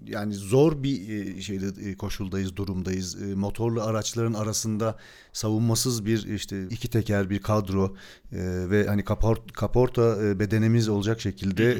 yani 0.06 0.34
zor 0.34 0.82
bir 0.82 1.08
e, 1.08 1.40
şeyde 1.40 1.90
e, 1.90 1.96
koşuldayız, 1.96 2.56
durumdayız. 2.56 3.22
E, 3.22 3.34
motorlu 3.34 3.82
araçların 3.82 4.34
arasında 4.34 4.96
savunmasız 5.32 6.06
bir 6.06 6.26
işte 6.26 6.66
iki 6.70 6.90
teker 6.90 7.30
bir 7.30 7.42
kadro 7.42 7.96
ve 8.70 8.86
hani 8.86 9.04
kaport, 9.04 9.52
kaporta 9.52 10.38
bedenimiz 10.38 10.88
olacak 10.88 11.20
şekilde 11.20 11.74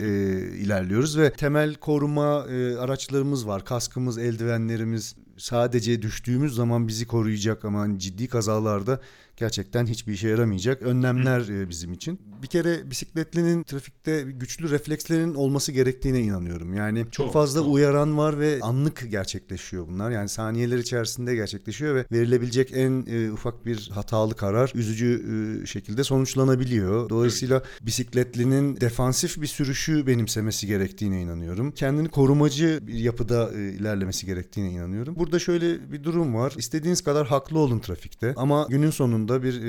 ilerliyoruz 0.59 1.19
ve 1.19 1.33
temel 1.33 1.75
koruma 1.75 2.37
araçlarımız 2.79 3.49
var. 3.49 3.65
Kaskımız, 3.65 4.19
eldivenlerimiz 4.19 5.17
sadece 5.39 6.03
düştüğümüz 6.03 6.55
zaman 6.55 6.89
bizi 6.89 7.07
koruyacak 7.07 7.65
ama 7.65 7.99
ciddi 7.99 8.29
kazalarda 8.29 9.01
gerçekten 9.39 9.87
hiçbir 9.87 10.13
işe 10.13 10.29
yaramayacak 10.29 10.83
önlemler 10.83 11.41
Hı. 11.41 11.69
bizim 11.69 11.93
için. 11.93 12.21
Bir 12.43 12.47
kere 12.47 12.91
bisikletlinin 12.91 13.63
trafikte 13.63 14.23
güçlü 14.23 14.71
reflekslerin 14.71 15.35
olması 15.35 15.73
gerektiğine 15.73 16.21
inanıyorum. 16.21 16.75
Yani 16.75 17.01
çok, 17.01 17.13
çok 17.13 17.33
fazla 17.33 17.61
çok. 17.61 17.75
uyaran 17.75 18.19
var 18.19 18.41
ve 18.41 18.59
anlık 18.63 19.11
gerçekleşiyor 19.11 19.89
bunlar. 19.89 20.11
Yani 20.11 20.29
saniyeler 20.29 20.79
içerisinde 20.79 21.35
gerçekleşiyor 21.35 21.95
ve 21.95 22.05
verilebilecek 22.13 22.71
en 22.75 23.07
e, 23.07 23.33
ufak 23.33 23.67
bir 23.67 23.91
hatalı 23.95 24.35
karar 24.35 24.73
üzücü 24.75 25.25
e, 25.63 25.67
şekilde 25.67 26.05
sonuçlanabiliyor. 26.05 27.09
Dolayısıyla 27.09 27.57
evet. 27.57 27.87
bisikletlinin 27.87 28.81
defansif 28.81 29.41
bir 29.41 29.47
sürüşü 29.47 30.07
benimsemesi 30.07 30.67
gerektiğine 30.67 31.23
inanıyorum. 31.23 31.71
Kendini 31.73 32.09
korumacı 32.09 32.81
bir 32.83 32.95
yapıda 32.95 33.51
e, 33.55 33.59
ilerlemesi 33.59 34.27
gerektiğine 34.27 34.71
inanıyorum. 34.71 35.15
Burada 35.17 35.39
şöyle 35.39 35.93
bir 35.93 36.05
durum 36.05 36.35
var. 36.35 36.55
İstediğiniz 36.57 37.01
kadar 37.01 37.27
haklı 37.27 37.59
olun 37.59 37.79
trafikte 37.79 38.35
ama 38.37 38.67
günün 38.71 38.91
sonunda 38.91 39.28
sonunda 39.29 39.43
bir 39.43 39.63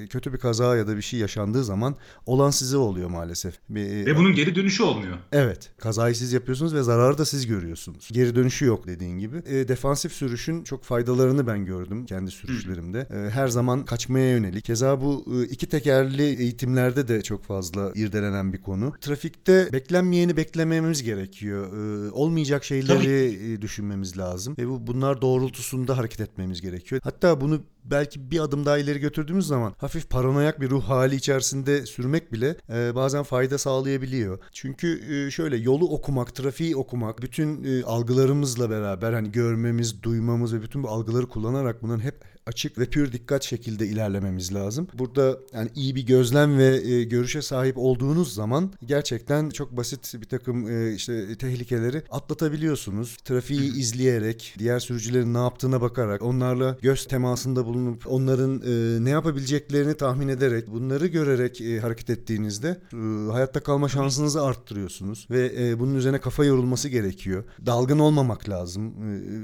e, 0.00 0.06
kötü 0.06 0.32
bir 0.32 0.38
kaza 0.38 0.76
ya 0.76 0.86
da 0.86 0.96
bir 0.96 1.02
şey 1.02 1.20
yaşandığı 1.20 1.64
zaman 1.64 1.96
olan 2.26 2.50
size 2.50 2.76
oluyor 2.76 3.10
maalesef. 3.10 3.54
Bir, 3.68 3.80
e, 3.80 4.06
ve 4.06 4.16
bunun 4.16 4.34
geri 4.34 4.54
dönüşü 4.54 4.82
olmuyor. 4.82 5.18
Evet. 5.32 5.70
Kazayı 5.78 6.14
siz 6.14 6.32
yapıyorsunuz 6.32 6.74
ve 6.74 6.82
zararı 6.82 7.18
da 7.18 7.24
siz 7.24 7.46
görüyorsunuz. 7.46 8.08
Geri 8.12 8.34
dönüşü 8.34 8.64
yok 8.64 8.86
dediğin 8.86 9.18
gibi. 9.18 9.36
E, 9.36 9.68
defansif 9.68 10.12
sürüşün 10.12 10.64
çok 10.64 10.84
faydalarını 10.84 11.46
ben 11.46 11.64
gördüm 11.64 12.06
kendi 12.06 12.30
sürüşlerimde. 12.30 13.08
E, 13.10 13.30
her 13.30 13.48
zaman 13.48 13.84
kaçmaya 13.84 14.30
yönelik. 14.30 14.64
Keza 14.64 15.00
bu 15.00 15.24
e, 15.34 15.44
iki 15.44 15.68
tekerli 15.68 16.22
eğitimlerde 16.22 17.08
de 17.08 17.22
çok 17.22 17.44
fazla 17.44 17.92
irdelenen 17.94 18.52
bir 18.52 18.62
konu. 18.62 18.92
Trafikte 19.00 19.68
beklenmeyeni 19.72 20.36
beklememiz 20.36 21.02
gerekiyor. 21.02 21.66
E, 21.66 22.10
olmayacak 22.10 22.64
şeyleri 22.64 22.98
Tabii. 22.98 23.62
düşünmemiz 23.62 24.18
lazım. 24.18 24.54
Ve 24.58 24.68
bu 24.68 24.86
bunlar 24.86 25.22
doğrultusunda 25.22 25.98
hareket 25.98 26.20
etmemiz 26.20 26.60
gerekiyor. 26.60 27.00
Hatta 27.04 27.40
bunu 27.40 27.60
belki 27.84 28.30
bir 28.30 28.40
adım 28.40 28.66
daha 28.66 28.78
ileri 28.78 29.00
götürdüğümüz 29.04 29.46
zaman 29.46 29.74
hafif 29.78 30.10
paranoyak 30.10 30.60
bir 30.60 30.70
ruh 30.70 30.84
hali 30.84 31.14
içerisinde 31.14 31.86
sürmek 31.86 32.32
bile 32.32 32.56
e, 32.72 32.94
bazen 32.94 33.22
fayda 33.22 33.58
sağlayabiliyor. 33.58 34.38
Çünkü 34.52 34.88
e, 35.14 35.30
şöyle 35.30 35.56
yolu 35.56 35.88
okumak, 35.88 36.34
trafiği 36.34 36.76
okumak, 36.76 37.22
bütün 37.22 37.64
e, 37.64 37.84
algılarımızla 37.84 38.70
beraber 38.70 39.12
hani 39.12 39.32
görmemiz, 39.32 40.02
duymamız 40.02 40.54
ve 40.54 40.62
bütün 40.62 40.82
bu 40.82 40.88
algıları 40.88 41.28
kullanarak 41.28 41.82
bunun 41.82 42.00
hep 42.00 42.33
açık 42.46 42.78
ve 42.78 42.86
pür 42.86 43.12
dikkat 43.12 43.42
şekilde 43.42 43.86
ilerlememiz 43.86 44.54
lazım. 44.54 44.88
Burada 44.94 45.38
yani 45.52 45.70
iyi 45.74 45.94
bir 45.94 46.06
gözlem 46.06 46.58
ve 46.58 46.76
e, 46.76 47.04
görüşe 47.04 47.42
sahip 47.42 47.78
olduğunuz 47.78 48.34
zaman 48.34 48.72
gerçekten 48.84 49.50
çok 49.50 49.76
basit 49.76 50.14
bir 50.20 50.26
takım 50.26 50.70
e, 50.70 50.94
işte 50.94 51.38
tehlikeleri 51.38 52.02
atlatabiliyorsunuz. 52.10 53.16
Trafiği 53.24 53.76
izleyerek, 53.76 54.54
diğer 54.58 54.80
sürücülerin 54.80 55.34
ne 55.34 55.38
yaptığına 55.38 55.80
bakarak, 55.80 56.22
onlarla 56.22 56.76
göz 56.82 57.04
temasında 57.04 57.66
bulunup 57.66 58.06
onların 58.06 58.62
e, 58.66 59.04
ne 59.04 59.10
yapabileceklerini 59.10 59.96
tahmin 59.96 60.28
ederek, 60.28 60.68
bunları 60.72 61.06
görerek 61.06 61.60
e, 61.60 61.80
hareket 61.80 62.10
ettiğinizde 62.10 62.80
e, 62.92 63.32
hayatta 63.32 63.60
kalma 63.60 63.88
şansınızı 63.88 64.42
arttırıyorsunuz 64.42 65.26
ve 65.30 65.52
e, 65.58 65.78
bunun 65.80 65.94
üzerine 65.94 66.20
kafa 66.20 66.44
yorulması 66.44 66.88
gerekiyor. 66.88 67.44
Dalgın 67.66 67.98
olmamak 67.98 68.48
lazım. 68.48 68.94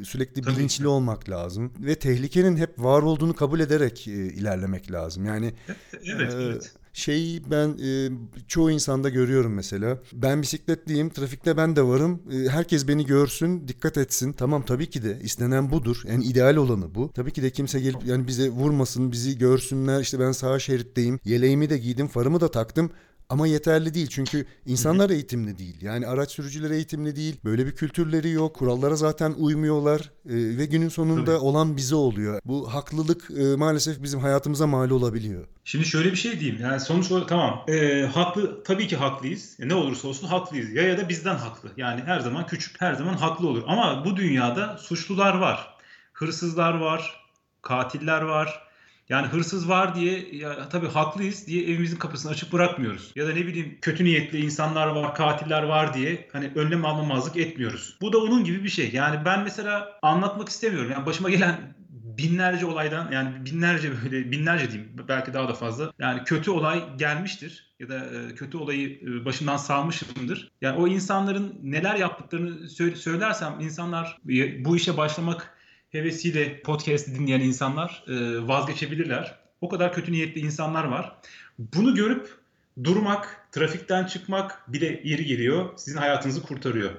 E, 0.01 0.05
sürekli 0.05 0.47
bilinçli 0.47 0.89
olmak 0.89 1.31
lazım 1.31 1.73
ve 1.81 1.95
tehlikenin 1.95 2.57
hep 2.57 2.79
var 2.79 2.90
var 2.91 3.03
olduğunu 3.03 3.35
kabul 3.35 3.61
ederek 3.61 4.09
e, 4.09 4.13
ilerlemek 4.13 4.93
lazım. 4.93 5.25
Yani 5.25 5.55
evet, 6.15 6.35
e, 6.35 6.37
evet. 6.37 6.73
Şeyi 6.93 7.51
ben 7.51 7.69
e, 7.69 8.11
çoğu 8.49 8.71
insanda 8.71 9.09
görüyorum 9.09 9.55
mesela. 9.55 9.99
Ben 10.13 10.43
bisikletliyim, 10.43 11.11
trafikte 11.11 11.57
ben 11.57 11.77
de 11.77 11.83
varım. 11.83 12.23
E, 12.33 12.49
herkes 12.49 12.89
beni 12.89 13.07
görsün, 13.07 13.69
dikkat 13.69 13.99
etsin. 13.99 14.33
Tamam 14.33 14.65
tabii 14.65 14.91
ki 14.91 15.03
de 15.03 15.19
istenen 15.23 15.71
budur. 15.71 16.03
Yani 16.09 16.25
ideal 16.25 16.57
olanı 16.57 16.95
bu. 16.95 17.13
Tabii 17.13 17.33
ki 17.33 17.43
de 17.43 17.51
kimse 17.51 17.81
gelip 17.81 18.07
yani 18.07 18.27
bize 18.27 18.49
vurmasın, 18.49 19.13
bizi 19.13 19.39
görsünler. 19.39 20.01
İşte 20.01 20.21
ben 20.21 20.33
sağ 20.33 20.59
şeritteyim. 20.59 21.21
Yeleğimi 21.25 21.71
de 21.71 21.79
giydim, 21.79 22.07
farımı 22.09 22.41
da 22.41 22.51
taktım. 22.51 22.91
Ama 23.31 23.47
yeterli 23.47 23.95
değil 23.95 24.07
çünkü 24.07 24.47
insanlar 24.67 25.11
eğitimli 25.11 25.59
değil. 25.59 25.83
Yani 25.83 26.07
araç 26.07 26.31
sürücüleri 26.31 26.75
eğitimli 26.75 27.17
değil. 27.17 27.41
Böyle 27.45 27.67
bir 27.67 27.73
kültürleri 27.73 28.31
yok. 28.31 28.57
Kurallara 28.57 28.97
zaten 28.97 29.35
uymuyorlar 29.39 30.01
ee, 30.01 30.35
ve 30.35 30.67
günün 30.67 30.89
sonunda 30.89 31.25
Tabii. 31.25 31.45
olan 31.45 31.77
bize 31.77 31.95
oluyor. 31.95 32.41
Bu 32.45 32.75
haklılık 32.75 33.31
e, 33.31 33.57
maalesef 33.57 34.03
bizim 34.03 34.21
hayatımıza 34.21 34.67
mal 34.67 34.91
olabiliyor. 34.91 35.47
Şimdi 35.65 35.85
şöyle 35.85 36.11
bir 36.11 36.17
şey 36.17 36.41
diyeyim. 36.41 36.63
Yani 36.63 36.81
sonuç 36.81 37.11
olarak 37.11 37.29
tamam. 37.29 37.65
E, 37.69 38.03
haklı 38.15 38.63
tabii 38.65 38.89
ki 38.89 38.97
haklıyız. 38.97 39.57
E, 39.61 39.69
ne 39.69 39.75
olursa 39.75 40.09
olsun 40.09 40.27
haklıyız. 40.27 40.73
Ya 40.73 40.83
ya 40.83 40.99
da 40.99 41.09
bizden 41.09 41.37
haklı. 41.37 41.71
Yani 41.77 42.01
her 42.01 42.21
zaman 42.21 42.47
küçük, 42.47 42.81
her 42.81 42.95
zaman 42.95 43.15
haklı 43.15 43.49
olur. 43.49 43.63
Ama 43.67 44.05
bu 44.05 44.17
dünyada 44.17 44.79
suçlular 44.79 45.35
var. 45.35 45.75
Hırsızlar 46.13 46.75
var, 46.75 47.27
katiller 47.63 48.23
var 48.23 48.70
yani 49.11 49.27
hırsız 49.27 49.69
var 49.69 49.95
diye 49.95 50.29
ya 50.33 50.69
tabii 50.69 50.89
haklıyız 50.89 51.47
diye 51.47 51.65
evimizin 51.65 51.97
kapısını 51.97 52.33
açık 52.33 52.53
bırakmıyoruz. 52.53 53.13
Ya 53.17 53.27
da 53.27 53.33
ne 53.33 53.47
bileyim 53.47 53.79
kötü 53.81 54.05
niyetli 54.05 54.45
insanlar 54.45 54.87
var, 54.87 55.15
katiller 55.15 55.63
var 55.63 55.95
diye 55.95 56.29
hani 56.33 56.51
önlem 56.55 56.85
almamazlık 56.85 57.37
etmiyoruz. 57.37 57.97
Bu 58.01 58.13
da 58.13 58.19
onun 58.19 58.45
gibi 58.45 58.65
bir 58.65 58.69
şey. 58.69 58.91
Yani 58.93 59.25
ben 59.25 59.43
mesela 59.43 59.99
anlatmak 60.03 60.49
istemiyorum. 60.49 60.91
Yani 60.91 61.07
başıma 61.07 61.31
gelen 61.31 61.75
binlerce 62.19 62.67
olaydan 62.67 63.13
yani 63.13 63.45
binlerce 63.45 63.93
böyle 64.05 64.33
binlerce 64.33 64.71
diyeyim 64.71 64.93
belki 65.09 65.35
daha 65.35 65.49
da 65.49 65.55
fazla. 65.55 65.93
Yani 65.99 66.25
kötü 66.25 66.51
olay 66.51 66.97
gelmiştir 66.97 67.75
ya 67.79 67.89
da 67.89 67.99
e, 67.99 68.35
kötü 68.35 68.59
olayı 68.59 69.01
e, 69.01 69.25
başından 69.25 69.57
salmışımdır. 69.57 70.51
Yani 70.61 70.79
o 70.79 70.89
insanların 70.89 71.59
neler 71.63 71.95
yaptıklarını 71.95 72.69
söylersem 72.97 73.61
insanlar 73.61 74.19
bu 74.65 74.77
işe 74.77 74.97
başlamak 74.97 75.60
hevesiyle 75.91 76.61
podcast 76.63 77.09
dinleyen 77.09 77.41
insanlar 77.41 78.05
e, 78.09 78.47
vazgeçebilirler. 78.49 79.39
O 79.61 79.69
kadar 79.69 79.93
kötü 79.93 80.13
niyetli 80.13 80.41
insanlar 80.41 80.85
var. 80.85 81.17
Bunu 81.59 81.95
görüp 81.95 82.39
durmak, 82.85 83.47
trafikten 83.53 84.05
çıkmak 84.05 84.73
bile 84.73 85.01
yeri 85.05 85.25
geliyor. 85.25 85.71
Sizin 85.77 85.99
hayatınızı 85.99 86.43
kurtarıyor. 86.43 86.91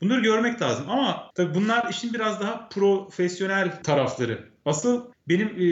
Bunları 0.00 0.20
görmek 0.20 0.62
lazım 0.62 0.90
ama 0.90 1.30
tabii 1.34 1.54
bunlar 1.54 1.90
işin 1.90 2.14
biraz 2.14 2.40
daha 2.40 2.68
profesyonel 2.68 3.82
tarafları. 3.82 4.48
Asıl 4.64 5.04
benim 5.28 5.48
e, 5.48 5.66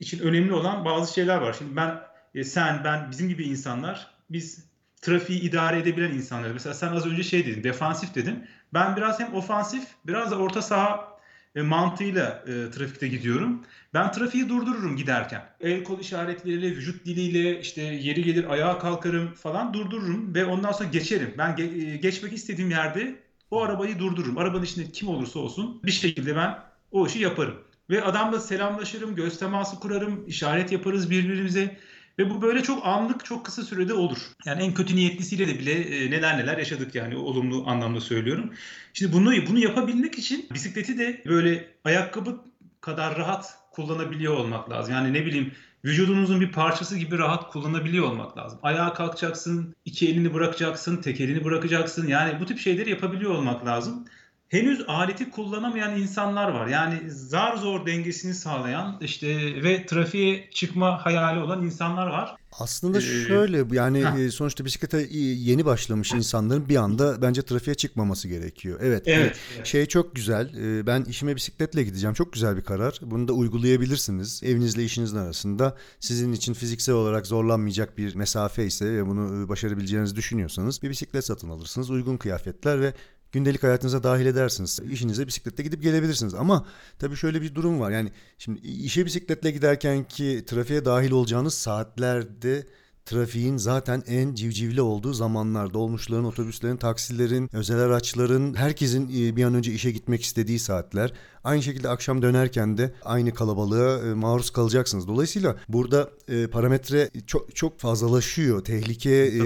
için 0.00 0.18
önemli 0.18 0.52
olan 0.52 0.84
bazı 0.84 1.14
şeyler 1.14 1.36
var. 1.36 1.52
Şimdi 1.58 1.76
ben, 1.76 2.00
e, 2.34 2.44
sen, 2.44 2.84
ben, 2.84 3.10
bizim 3.10 3.28
gibi 3.28 3.44
insanlar 3.44 4.10
biz 4.30 4.64
trafiği 5.00 5.40
idare 5.40 5.78
edebilen 5.78 6.10
insanlar. 6.10 6.50
Mesela 6.50 6.74
sen 6.74 6.92
az 6.92 7.06
önce 7.06 7.22
şey 7.22 7.46
dedin, 7.46 7.64
defansif 7.64 8.14
dedin. 8.14 8.46
Ben 8.74 8.96
biraz 8.96 9.20
hem 9.20 9.34
ofansif, 9.34 9.84
biraz 10.06 10.30
da 10.30 10.36
orta 10.36 10.62
saha 10.62 11.09
e, 11.54 11.62
mantığıyla 11.62 12.44
e, 12.46 12.70
trafikte 12.70 13.08
gidiyorum. 13.08 13.62
Ben 13.94 14.12
trafiği 14.12 14.48
durdururum 14.48 14.96
giderken. 14.96 15.42
El 15.60 15.84
kol 15.84 16.00
işaretleriyle, 16.00 16.70
vücut 16.70 17.06
diliyle 17.06 17.60
işte 17.60 17.82
yeri 17.82 18.24
gelir 18.24 18.52
ayağa 18.52 18.78
kalkarım 18.78 19.34
falan 19.34 19.74
durdururum 19.74 20.34
ve 20.34 20.44
ondan 20.44 20.72
sonra 20.72 20.88
geçerim. 20.88 21.34
Ben 21.38 21.50
ge- 21.50 21.92
e, 21.92 21.96
geçmek 21.96 22.32
istediğim 22.32 22.70
yerde 22.70 23.18
o 23.50 23.62
arabayı 23.62 23.98
durdururum. 23.98 24.38
Arabanın 24.38 24.64
içinde 24.64 24.90
kim 24.92 25.08
olursa 25.08 25.38
olsun 25.38 25.80
bir 25.84 25.90
şekilde 25.92 26.36
ben 26.36 26.58
o 26.90 27.06
işi 27.06 27.18
yaparım. 27.18 27.54
Ve 27.90 28.04
adamla 28.04 28.40
selamlaşırım, 28.40 29.14
göz 29.14 29.38
teması 29.38 29.80
kurarım, 29.80 30.24
işaret 30.26 30.72
yaparız 30.72 31.10
birbirimize. 31.10 31.76
Ve 32.18 32.30
bu 32.30 32.42
böyle 32.42 32.62
çok 32.62 32.86
anlık, 32.86 33.24
çok 33.24 33.46
kısa 33.46 33.62
sürede 33.62 33.94
olur. 33.94 34.18
Yani 34.44 34.62
en 34.62 34.74
kötü 34.74 34.96
niyetlisiyle 34.96 35.48
de 35.48 35.58
bile 35.58 35.72
e, 35.72 36.10
neler 36.10 36.38
neler 36.38 36.58
yaşadık 36.58 36.94
yani 36.94 37.16
olumlu 37.16 37.64
anlamda 37.66 38.00
söylüyorum. 38.00 38.52
Şimdi 38.92 39.12
bunu 39.12 39.32
bunu 39.48 39.58
yapabilmek 39.58 40.18
için 40.18 40.46
bisikleti 40.54 40.98
de 40.98 41.22
böyle 41.26 41.68
ayakkabı 41.84 42.40
kadar 42.80 43.18
rahat 43.18 43.54
kullanabiliyor 43.70 44.36
olmak 44.36 44.70
lazım. 44.70 44.94
Yani 44.94 45.12
ne 45.12 45.26
bileyim 45.26 45.52
vücudunuzun 45.84 46.40
bir 46.40 46.52
parçası 46.52 46.98
gibi 46.98 47.18
rahat 47.18 47.52
kullanabiliyor 47.52 48.06
olmak 48.06 48.38
lazım. 48.38 48.58
Ayağa 48.62 48.92
kalkacaksın, 48.92 49.74
iki 49.84 50.08
elini 50.08 50.34
bırakacaksın, 50.34 50.96
tek 50.96 51.20
elini 51.20 51.44
bırakacaksın. 51.44 52.06
Yani 52.06 52.40
bu 52.40 52.46
tip 52.46 52.58
şeyleri 52.58 52.90
yapabiliyor 52.90 53.30
olmak 53.30 53.66
lazım. 53.66 54.04
Henüz 54.50 54.84
aleti 54.88 55.30
kullanamayan 55.30 56.00
insanlar 56.00 56.48
var. 56.50 56.66
Yani 56.66 57.10
zar 57.10 57.56
zor 57.56 57.86
dengesini 57.86 58.34
sağlayan 58.34 58.98
işte 59.00 59.36
ve 59.62 59.86
trafiğe 59.86 60.50
çıkma 60.50 61.04
hayali 61.06 61.40
olan 61.40 61.62
insanlar 61.64 62.06
var. 62.06 62.36
Aslında 62.52 62.98
Ee, 62.98 63.00
şöyle 63.00 63.64
yani 63.76 64.04
heh. 64.06 64.14
e, 64.26 64.30
sonuçta 64.30 64.64
bisiklete 64.64 65.06
yeni 65.18 65.64
başlamış 65.64 66.12
insanların 66.12 66.68
bir 66.68 66.76
anda 66.76 67.22
bence 67.22 67.42
trafiğe 67.42 67.74
çıkmaması 67.74 68.28
gerekiyor. 68.28 68.78
Evet. 68.82 69.02
Evet. 69.06 69.36
Şey 69.64 69.86
çok 69.86 70.14
güzel. 70.14 70.54
e, 70.54 70.86
Ben 70.86 71.02
işime 71.04 71.36
bisikletle 71.36 71.82
gideceğim. 71.82 72.14
Çok 72.14 72.32
güzel 72.32 72.56
bir 72.56 72.62
karar. 72.62 72.98
Bunu 73.02 73.28
da 73.28 73.32
uygulayabilirsiniz. 73.32 74.42
Evinizle 74.44 74.84
işinizin 74.84 75.16
arasında 75.16 75.76
sizin 76.00 76.32
için 76.32 76.54
fiziksel 76.54 76.94
olarak 76.94 77.26
zorlanmayacak 77.26 77.98
bir 77.98 78.14
mesafe 78.14 78.64
ise 78.66 78.92
ve 78.92 79.06
bunu 79.06 79.44
e, 79.44 79.48
başarabileceğinizi 79.48 80.16
düşünüyorsanız 80.16 80.82
bir 80.82 80.90
bisiklet 80.90 81.24
satın 81.24 81.48
alırsınız. 81.48 81.90
Uygun 81.90 82.16
kıyafetler 82.16 82.80
ve 82.80 82.94
gündelik 83.32 83.62
hayatınıza 83.62 84.02
dahil 84.02 84.26
edersiniz. 84.26 84.80
İşinize 84.90 85.26
bisikletle 85.26 85.62
gidip 85.64 85.82
gelebilirsiniz. 85.82 86.34
Ama 86.34 86.66
tabii 86.98 87.16
şöyle 87.16 87.42
bir 87.42 87.54
durum 87.54 87.80
var. 87.80 87.90
Yani 87.90 88.12
şimdi 88.38 88.60
işe 88.60 89.06
bisikletle 89.06 89.50
giderken 89.50 90.04
ki 90.04 90.44
trafiğe 90.46 90.84
dahil 90.84 91.10
olacağınız 91.10 91.54
saatlerde 91.54 92.66
trafiğin 93.10 93.56
zaten 93.56 94.02
en 94.06 94.34
civcivli 94.34 94.82
olduğu 94.82 95.12
zamanlar. 95.12 95.74
Dolmuşların, 95.74 96.24
otobüslerin, 96.24 96.76
taksilerin, 96.76 97.50
özel 97.52 97.78
araçların, 97.78 98.54
herkesin 98.54 99.08
e, 99.08 99.36
bir 99.36 99.44
an 99.44 99.54
önce 99.54 99.72
işe 99.72 99.90
gitmek 99.90 100.22
istediği 100.22 100.58
saatler. 100.58 101.12
Aynı 101.44 101.62
şekilde 101.62 101.88
akşam 101.88 102.22
dönerken 102.22 102.78
de 102.78 102.92
aynı 103.04 103.34
kalabalığa 103.34 103.98
e, 103.98 104.14
maruz 104.14 104.50
kalacaksınız. 104.50 105.08
Dolayısıyla 105.08 105.56
burada 105.68 106.10
e, 106.28 106.46
parametre 106.46 107.10
çok 107.26 107.56
çok 107.56 107.80
fazlalaşıyor. 107.80 108.64
Tehlike 108.64 109.10
e, 109.10 109.42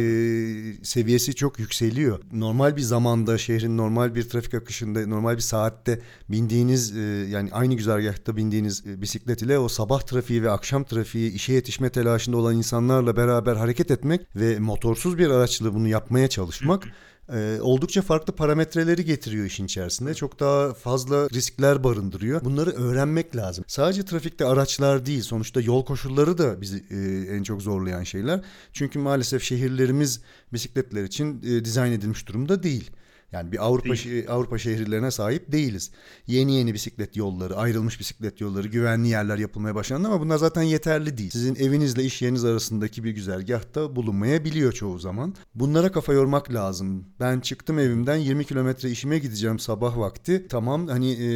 seviyesi 0.84 1.34
çok 1.34 1.58
yükseliyor. 1.58 2.20
Normal 2.32 2.76
bir 2.76 2.82
zamanda 2.82 3.38
şehrin 3.38 3.76
normal 3.76 4.14
bir 4.14 4.28
trafik 4.28 4.54
akışında 4.54 5.06
normal 5.06 5.36
bir 5.36 5.40
saatte 5.40 6.00
bindiğiniz 6.28 6.96
e, 6.96 7.00
yani 7.30 7.50
aynı 7.52 7.74
güzergahta 7.74 8.36
bindiğiniz 8.36 8.86
e, 8.86 9.02
bisiklet 9.02 9.42
ile 9.42 9.58
o 9.58 9.68
sabah 9.68 10.00
trafiği 10.00 10.42
ve 10.42 10.50
akşam 10.50 10.84
trafiği 10.84 11.32
işe 11.32 11.52
yetişme 11.52 11.90
telaşında 11.90 12.36
olan 12.36 12.56
insanlarla 12.56 13.16
beraber 13.16 13.56
hareket 13.56 13.90
etmek 13.90 14.20
ve 14.36 14.58
motorsuz 14.58 15.18
bir 15.18 15.30
araçla 15.30 15.74
bunu 15.74 15.88
yapmaya 15.88 16.28
çalışmak 16.28 16.84
e, 17.32 17.58
oldukça 17.60 18.02
farklı 18.02 18.32
parametreleri 18.32 19.04
getiriyor 19.04 19.46
işin 19.46 19.64
içerisinde. 19.64 20.14
Çok 20.14 20.40
daha 20.40 20.74
fazla 20.74 21.28
riskler 21.30 21.84
barındırıyor. 21.84 22.44
Bunları 22.44 22.70
öğrenmek 22.70 23.36
lazım. 23.36 23.64
Sadece 23.68 24.04
trafikte 24.04 24.44
araçlar 24.44 25.06
değil, 25.06 25.22
sonuçta 25.22 25.60
yol 25.60 25.84
koşulları 25.84 26.38
da 26.38 26.60
bizi 26.60 26.84
e, 26.90 26.96
en 27.36 27.42
çok 27.42 27.62
zorlayan 27.62 28.02
şeyler. 28.02 28.40
Çünkü 28.72 28.98
maalesef 28.98 29.42
şehirlerimiz 29.42 30.20
bisikletler 30.52 31.04
için 31.04 31.42
e, 31.42 31.64
dizayn 31.64 31.92
edilmiş 31.92 32.28
durumda 32.28 32.62
değil. 32.62 32.90
Yani 33.34 33.52
bir 33.52 33.66
Avrupa 33.66 33.94
Değil. 33.94 34.24
Avrupa 34.28 34.58
şehirlerine 34.58 35.10
sahip 35.10 35.52
değiliz. 35.52 35.90
Yeni 36.26 36.54
yeni 36.56 36.74
bisiklet 36.74 37.16
yolları, 37.16 37.56
ayrılmış 37.56 38.00
bisiklet 38.00 38.40
yolları, 38.40 38.68
güvenli 38.68 39.08
yerler 39.08 39.38
yapılmaya 39.38 39.74
başlandı 39.74 40.08
ama 40.08 40.20
bunlar 40.20 40.38
zaten 40.38 40.62
yeterli 40.62 41.18
değil. 41.18 41.30
Sizin 41.30 41.54
evinizle 41.54 42.04
iş 42.04 42.22
yeriniz 42.22 42.44
arasındaki 42.44 43.04
bir 43.04 43.10
güzergahta 43.10 43.96
bulunmayabiliyor 43.96 44.72
çoğu 44.72 44.98
zaman. 44.98 45.34
Bunlara 45.54 45.92
kafa 45.92 46.12
yormak 46.12 46.52
lazım. 46.52 47.04
Ben 47.20 47.40
çıktım 47.40 47.78
evimden 47.78 48.16
20 48.16 48.44
kilometre 48.44 48.90
işime 48.90 49.18
gideceğim 49.18 49.58
sabah 49.58 49.98
vakti. 49.98 50.46
Tamam 50.48 50.88
hani 50.88 51.12
e, 51.12 51.28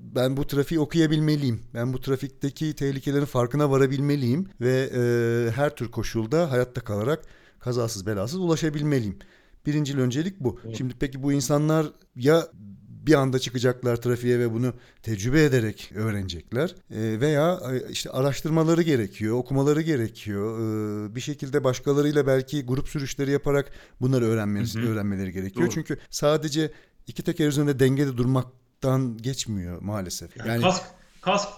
ben 0.00 0.36
bu 0.36 0.46
trafiği 0.46 0.80
okuyabilmeliyim. 0.80 1.60
Ben 1.74 1.92
bu 1.92 2.00
trafikteki 2.00 2.74
tehlikelerin 2.74 3.24
farkına 3.24 3.70
varabilmeliyim 3.70 4.48
ve 4.60 4.90
e, 4.94 5.50
her 5.50 5.76
tür 5.76 5.90
koşulda 5.90 6.50
hayatta 6.50 6.80
kalarak 6.80 7.24
kazasız 7.58 8.06
belasız 8.06 8.40
ulaşabilmeliyim. 8.40 9.18
Birincil 9.66 9.98
öncelik 9.98 10.40
bu. 10.40 10.60
Şimdi 10.76 10.94
peki 11.00 11.22
bu 11.22 11.32
insanlar 11.32 11.86
ya 12.16 12.46
bir 13.06 13.14
anda 13.14 13.38
çıkacaklar 13.38 13.96
trafiğe 13.96 14.38
ve 14.38 14.52
bunu 14.52 14.72
tecrübe 15.02 15.44
ederek 15.44 15.92
öğrenecekler 15.94 16.74
E, 16.90 17.20
veya 17.20 17.60
e, 17.72 17.90
işte 17.90 18.10
araştırmaları 18.10 18.82
gerekiyor, 18.82 19.36
okumaları 19.36 19.82
gerekiyor. 19.82 20.58
E, 21.10 21.14
bir 21.14 21.20
şekilde 21.20 21.64
başkalarıyla 21.64 22.26
belki 22.26 22.64
grup 22.66 22.88
sürüşleri 22.88 23.30
yaparak 23.30 23.70
bunları 24.00 24.24
öğrenmesi, 24.24 24.78
Hı 24.78 24.82
hı. 24.82 24.88
öğrenmeleri 24.90 25.32
gerekiyor. 25.32 25.66
Doğru. 25.66 25.74
Çünkü 25.74 25.98
sadece 26.10 26.72
iki 27.06 27.22
teker 27.22 27.48
üzerinde 27.48 27.78
dengede 27.78 28.16
durmaktan 28.16 29.16
geçmiyor 29.18 29.82
maalesef. 29.82 30.36
Yani 30.36 30.48
Yani 30.48 30.62
kask 30.62 30.82
kask 31.20 31.48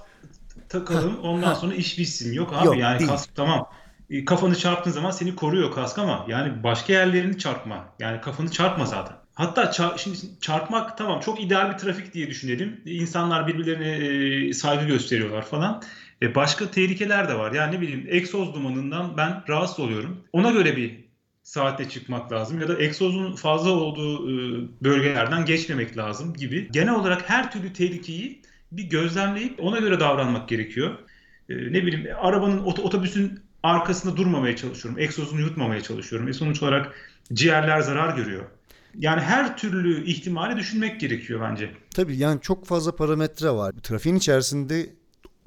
takalım 0.68 1.18
ondan 1.23 1.55
sonra 1.55 1.75
iş 1.75 1.99
bitsin. 1.99 2.33
Yok 2.33 2.53
abi 2.53 2.66
Yok, 2.66 2.79
yani 2.79 2.99
değil. 2.99 3.11
kask 3.11 3.35
tamam. 3.37 3.66
E, 4.11 4.25
Kafanı 4.25 4.57
çarptığın 4.57 4.90
zaman 4.90 5.11
seni 5.11 5.37
koruyor 5.37 5.73
kask 5.73 5.99
ama 5.99 6.27
yani 6.29 6.62
başka 6.62 6.92
yerlerini 6.92 7.38
çarpma. 7.38 7.94
Yani 7.99 8.21
kafanı 8.21 8.51
çarpma 8.51 8.87
zaten. 8.87 9.16
Hatta 9.35 9.62
ça- 9.64 9.99
şimdi 9.99 10.18
çarpmak 10.40 10.99
tamam 10.99 11.21
çok 11.21 11.40
ideal 11.42 11.73
bir 11.73 11.79
trafik 11.79 12.14
diye 12.14 12.27
düşünelim. 12.31 12.81
İnsanlar 12.85 13.47
birbirlerine 13.47 13.90
e, 14.49 14.53
saygı 14.53 14.87
gösteriyorlar 14.87 15.42
falan. 15.42 15.83
E, 16.23 16.35
başka 16.35 16.71
tehlikeler 16.71 17.29
de 17.29 17.35
var. 17.38 17.53
Yani 17.53 17.77
ne 17.77 17.81
bileyim 17.81 18.07
egzoz 18.09 18.55
dumanından 18.55 19.16
ben 19.16 19.42
rahatsız 19.49 19.81
oluyorum. 19.81 20.25
Ona 20.33 20.51
göre 20.51 20.77
bir 20.77 21.09
saatte 21.42 21.88
çıkmak 21.88 22.33
lazım 22.33 22.61
ya 22.61 22.68
da 22.68 22.83
egzozun 22.83 23.37
fazla 23.37 23.71
olduğu 23.71 24.31
e, 24.31 24.64
bölgelerden 24.85 25.44
geçmemek 25.44 25.97
lazım 25.97 26.35
gibi. 26.35 26.68
Genel 26.73 26.94
olarak 26.94 27.31
her 27.31 27.53
türlü 27.53 27.73
tehlikeyi 27.73 28.42
bir 28.73 28.83
gözlemleyip 28.83 29.64
ona 29.64 29.79
göre 29.79 30.01
davranmak 30.01 30.49
gerekiyor. 30.49 30.99
E, 31.49 31.55
ne 31.57 31.87
bileyim 31.87 32.07
arabanın 32.23 32.59
ot- 32.59 32.81
otobüsün 32.81 33.40
arkasında 33.69 34.17
durmamaya 34.17 34.57
çalışıyorum. 34.57 35.01
Egzozunu 35.01 35.41
yutmamaya 35.41 35.81
çalışıyorum. 35.83 36.29
E 36.29 36.33
sonuç 36.33 36.63
olarak 36.63 36.93
ciğerler 37.33 37.81
zarar 37.81 38.17
görüyor. 38.17 38.45
Yani 38.99 39.21
her 39.21 39.57
türlü 39.57 40.05
ihtimali 40.05 40.57
düşünmek 40.57 41.01
gerekiyor 41.01 41.41
bence. 41.51 41.71
Tabii 41.95 42.17
yani 42.17 42.41
çok 42.41 42.67
fazla 42.67 42.97
parametre 42.97 43.51
var. 43.51 43.73
Trafiğin 43.83 44.17
içerisinde 44.17 44.87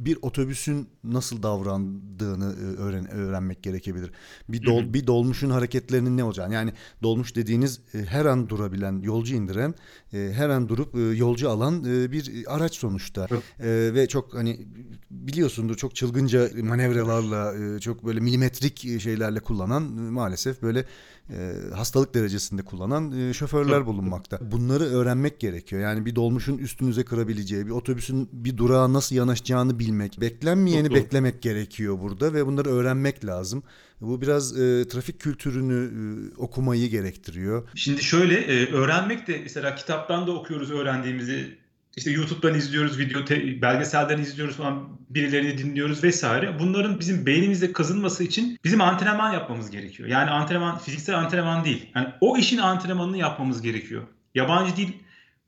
bir 0.06 0.18
otobüsün 0.22 0.90
nasıl 1.04 1.44
davrandığını 1.44 2.56
e, 2.56 2.82
öğren 2.82 3.12
öğrenmek 3.12 3.64
gerekebilir. 3.64 4.12
Bir 4.50 4.66
dol 4.66 4.82
Hı 4.82 4.86
hı. 4.86 4.94
bir 4.94 5.08
dolmuşun 5.08 5.50
hareketlerinin 5.50 6.18
ne 6.18 6.24
olacağını. 6.24 6.54
Yani 6.54 6.74
dolmuş 7.04 7.36
dediğiniz 7.36 7.80
e, 7.94 7.98
her 7.98 8.26
an 8.26 8.50
durabilen, 8.50 9.02
yolcu 9.02 9.36
indiren, 9.36 9.76
e, 10.14 10.32
her 10.34 10.50
an 10.50 10.70
durup 10.70 11.18
yolcu 11.18 11.50
alan 11.50 11.84
bir 11.84 12.44
araç 12.48 12.76
sonuçta. 12.76 13.28
E, 13.60 13.92
ve 13.94 14.08
çok 14.08 14.34
hani 14.34 14.68
biliyorsundur 15.12 15.76
çok 15.76 15.96
çılgınca 15.96 16.50
manevralarla, 16.64 17.80
çok 17.80 18.06
böyle 18.06 18.20
milimetrik 18.20 19.02
şeylerle 19.02 19.40
kullanan 19.40 19.84
maalesef 19.94 20.62
böyle 20.62 20.86
e, 21.30 21.54
hastalık 21.76 22.14
derecesinde 22.14 22.62
kullanan 22.62 23.30
e, 23.30 23.34
şoförler 23.34 23.86
bulunmakta. 23.86 24.40
Bunları 24.52 24.84
öğrenmek 24.84 25.40
gerekiyor. 25.40 25.82
Yani 25.82 26.06
bir 26.06 26.16
dolmuşun 26.16 26.58
üstünüze 26.58 27.04
kırabileceği, 27.04 27.66
bir 27.66 27.72
otobüsün 27.72 28.30
bir 28.34 28.58
durağa 28.58 28.94
nasıl 28.94 29.16
yanaşacağını 29.16 29.80
bilmek, 29.80 30.22
beklenmeyeni 30.22 30.94
beklemek 30.94 31.42
gerekiyor 31.42 32.00
burada 32.00 32.34
ve 32.34 32.46
bunları 32.46 32.70
öğrenmek 32.70 33.26
lazım. 33.26 33.64
Bu 34.02 34.22
biraz 34.22 34.60
e, 34.60 34.88
trafik 34.88 35.20
kültürünü 35.20 35.92
e, 35.92 36.36
okumayı 36.38 36.90
gerektiriyor. 36.90 37.70
Şimdi 37.76 38.04
şöyle 38.04 38.36
e, 38.36 38.74
öğrenmek 38.74 39.28
de 39.28 39.40
mesela 39.44 39.76
kitaptan 39.76 40.28
da 40.28 40.32
okuyoruz 40.32 40.72
öğrendiğimizi. 40.72 41.61
İşte 41.98 42.12
YouTube'dan 42.12 42.54
izliyoruz, 42.54 43.00
video 43.00 43.26
te- 43.26 43.62
belgeselden 43.62 44.20
izliyoruz 44.20 44.56
falan, 44.56 44.90
birilerini 45.10 45.58
dinliyoruz 45.58 46.04
vesaire. 46.04 46.60
Bunların 46.60 47.00
bizim 47.00 47.26
beynimizde 47.26 47.74
kazınması 47.74 48.24
için 48.24 48.60
bizim 48.64 48.82
antrenman 48.82 49.34
yapmamız 49.34 49.72
gerekiyor. 49.72 50.10
Yani 50.10 50.30
antrenman, 50.30 50.78
fiziksel 50.78 51.18
antrenman 51.18 51.66
değil. 51.66 51.90
Yani 51.96 52.08
o 52.22 52.38
işin 52.38 52.58
antrenmanını 52.58 53.18
yapmamız 53.18 53.62
gerekiyor. 53.62 54.04
Yabancı 54.36 54.76
dil 54.76 54.90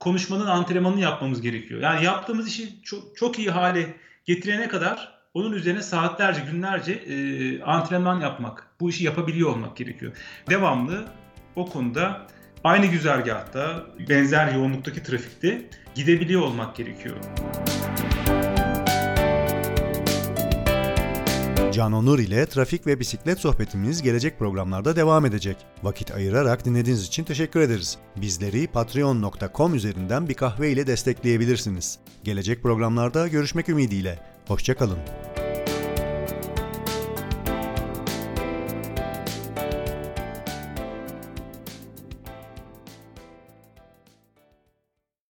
konuşmanın 0.00 0.46
antrenmanını 0.46 1.00
yapmamız 1.00 1.40
gerekiyor. 1.40 1.80
Yani 1.80 2.04
yaptığımız 2.04 2.48
işi 2.48 2.82
çok, 2.82 3.16
çok 3.16 3.38
iyi 3.38 3.50
hale 3.50 3.94
getirene 4.24 4.68
kadar 4.68 5.14
onun 5.34 5.52
üzerine 5.52 5.82
saatlerce, 5.82 6.40
günlerce 6.50 6.92
e, 6.92 7.62
antrenman 7.62 8.20
yapmak, 8.20 8.66
bu 8.80 8.90
işi 8.90 9.04
yapabiliyor 9.04 9.50
olmak 9.50 9.76
gerekiyor. 9.76 10.12
Devamlı 10.50 11.04
o 11.56 11.66
konuda 11.66 12.26
aynı 12.64 12.86
güzergahta, 12.86 13.86
benzer 14.08 14.52
yoğunluktaki 14.54 15.02
trafikte 15.02 15.62
gidebiliyor 15.94 16.42
olmak 16.42 16.76
gerekiyor. 16.76 17.16
Can 21.72 21.92
Onur 21.92 22.18
ile 22.18 22.46
trafik 22.46 22.86
ve 22.86 23.00
bisiklet 23.00 23.40
sohbetimiz 23.40 24.02
gelecek 24.02 24.38
programlarda 24.38 24.96
devam 24.96 25.26
edecek. 25.26 25.56
Vakit 25.82 26.14
ayırarak 26.14 26.64
dinlediğiniz 26.64 27.06
için 27.06 27.24
teşekkür 27.24 27.60
ederiz. 27.60 27.98
Bizleri 28.16 28.66
patreon.com 28.66 29.74
üzerinden 29.74 30.28
bir 30.28 30.34
kahve 30.34 30.70
ile 30.70 30.86
destekleyebilirsiniz. 30.86 31.98
Gelecek 32.24 32.62
programlarda 32.62 33.28
görüşmek 33.28 33.68
ümidiyle. 33.68 34.18
Hoşçakalın. 34.48 34.98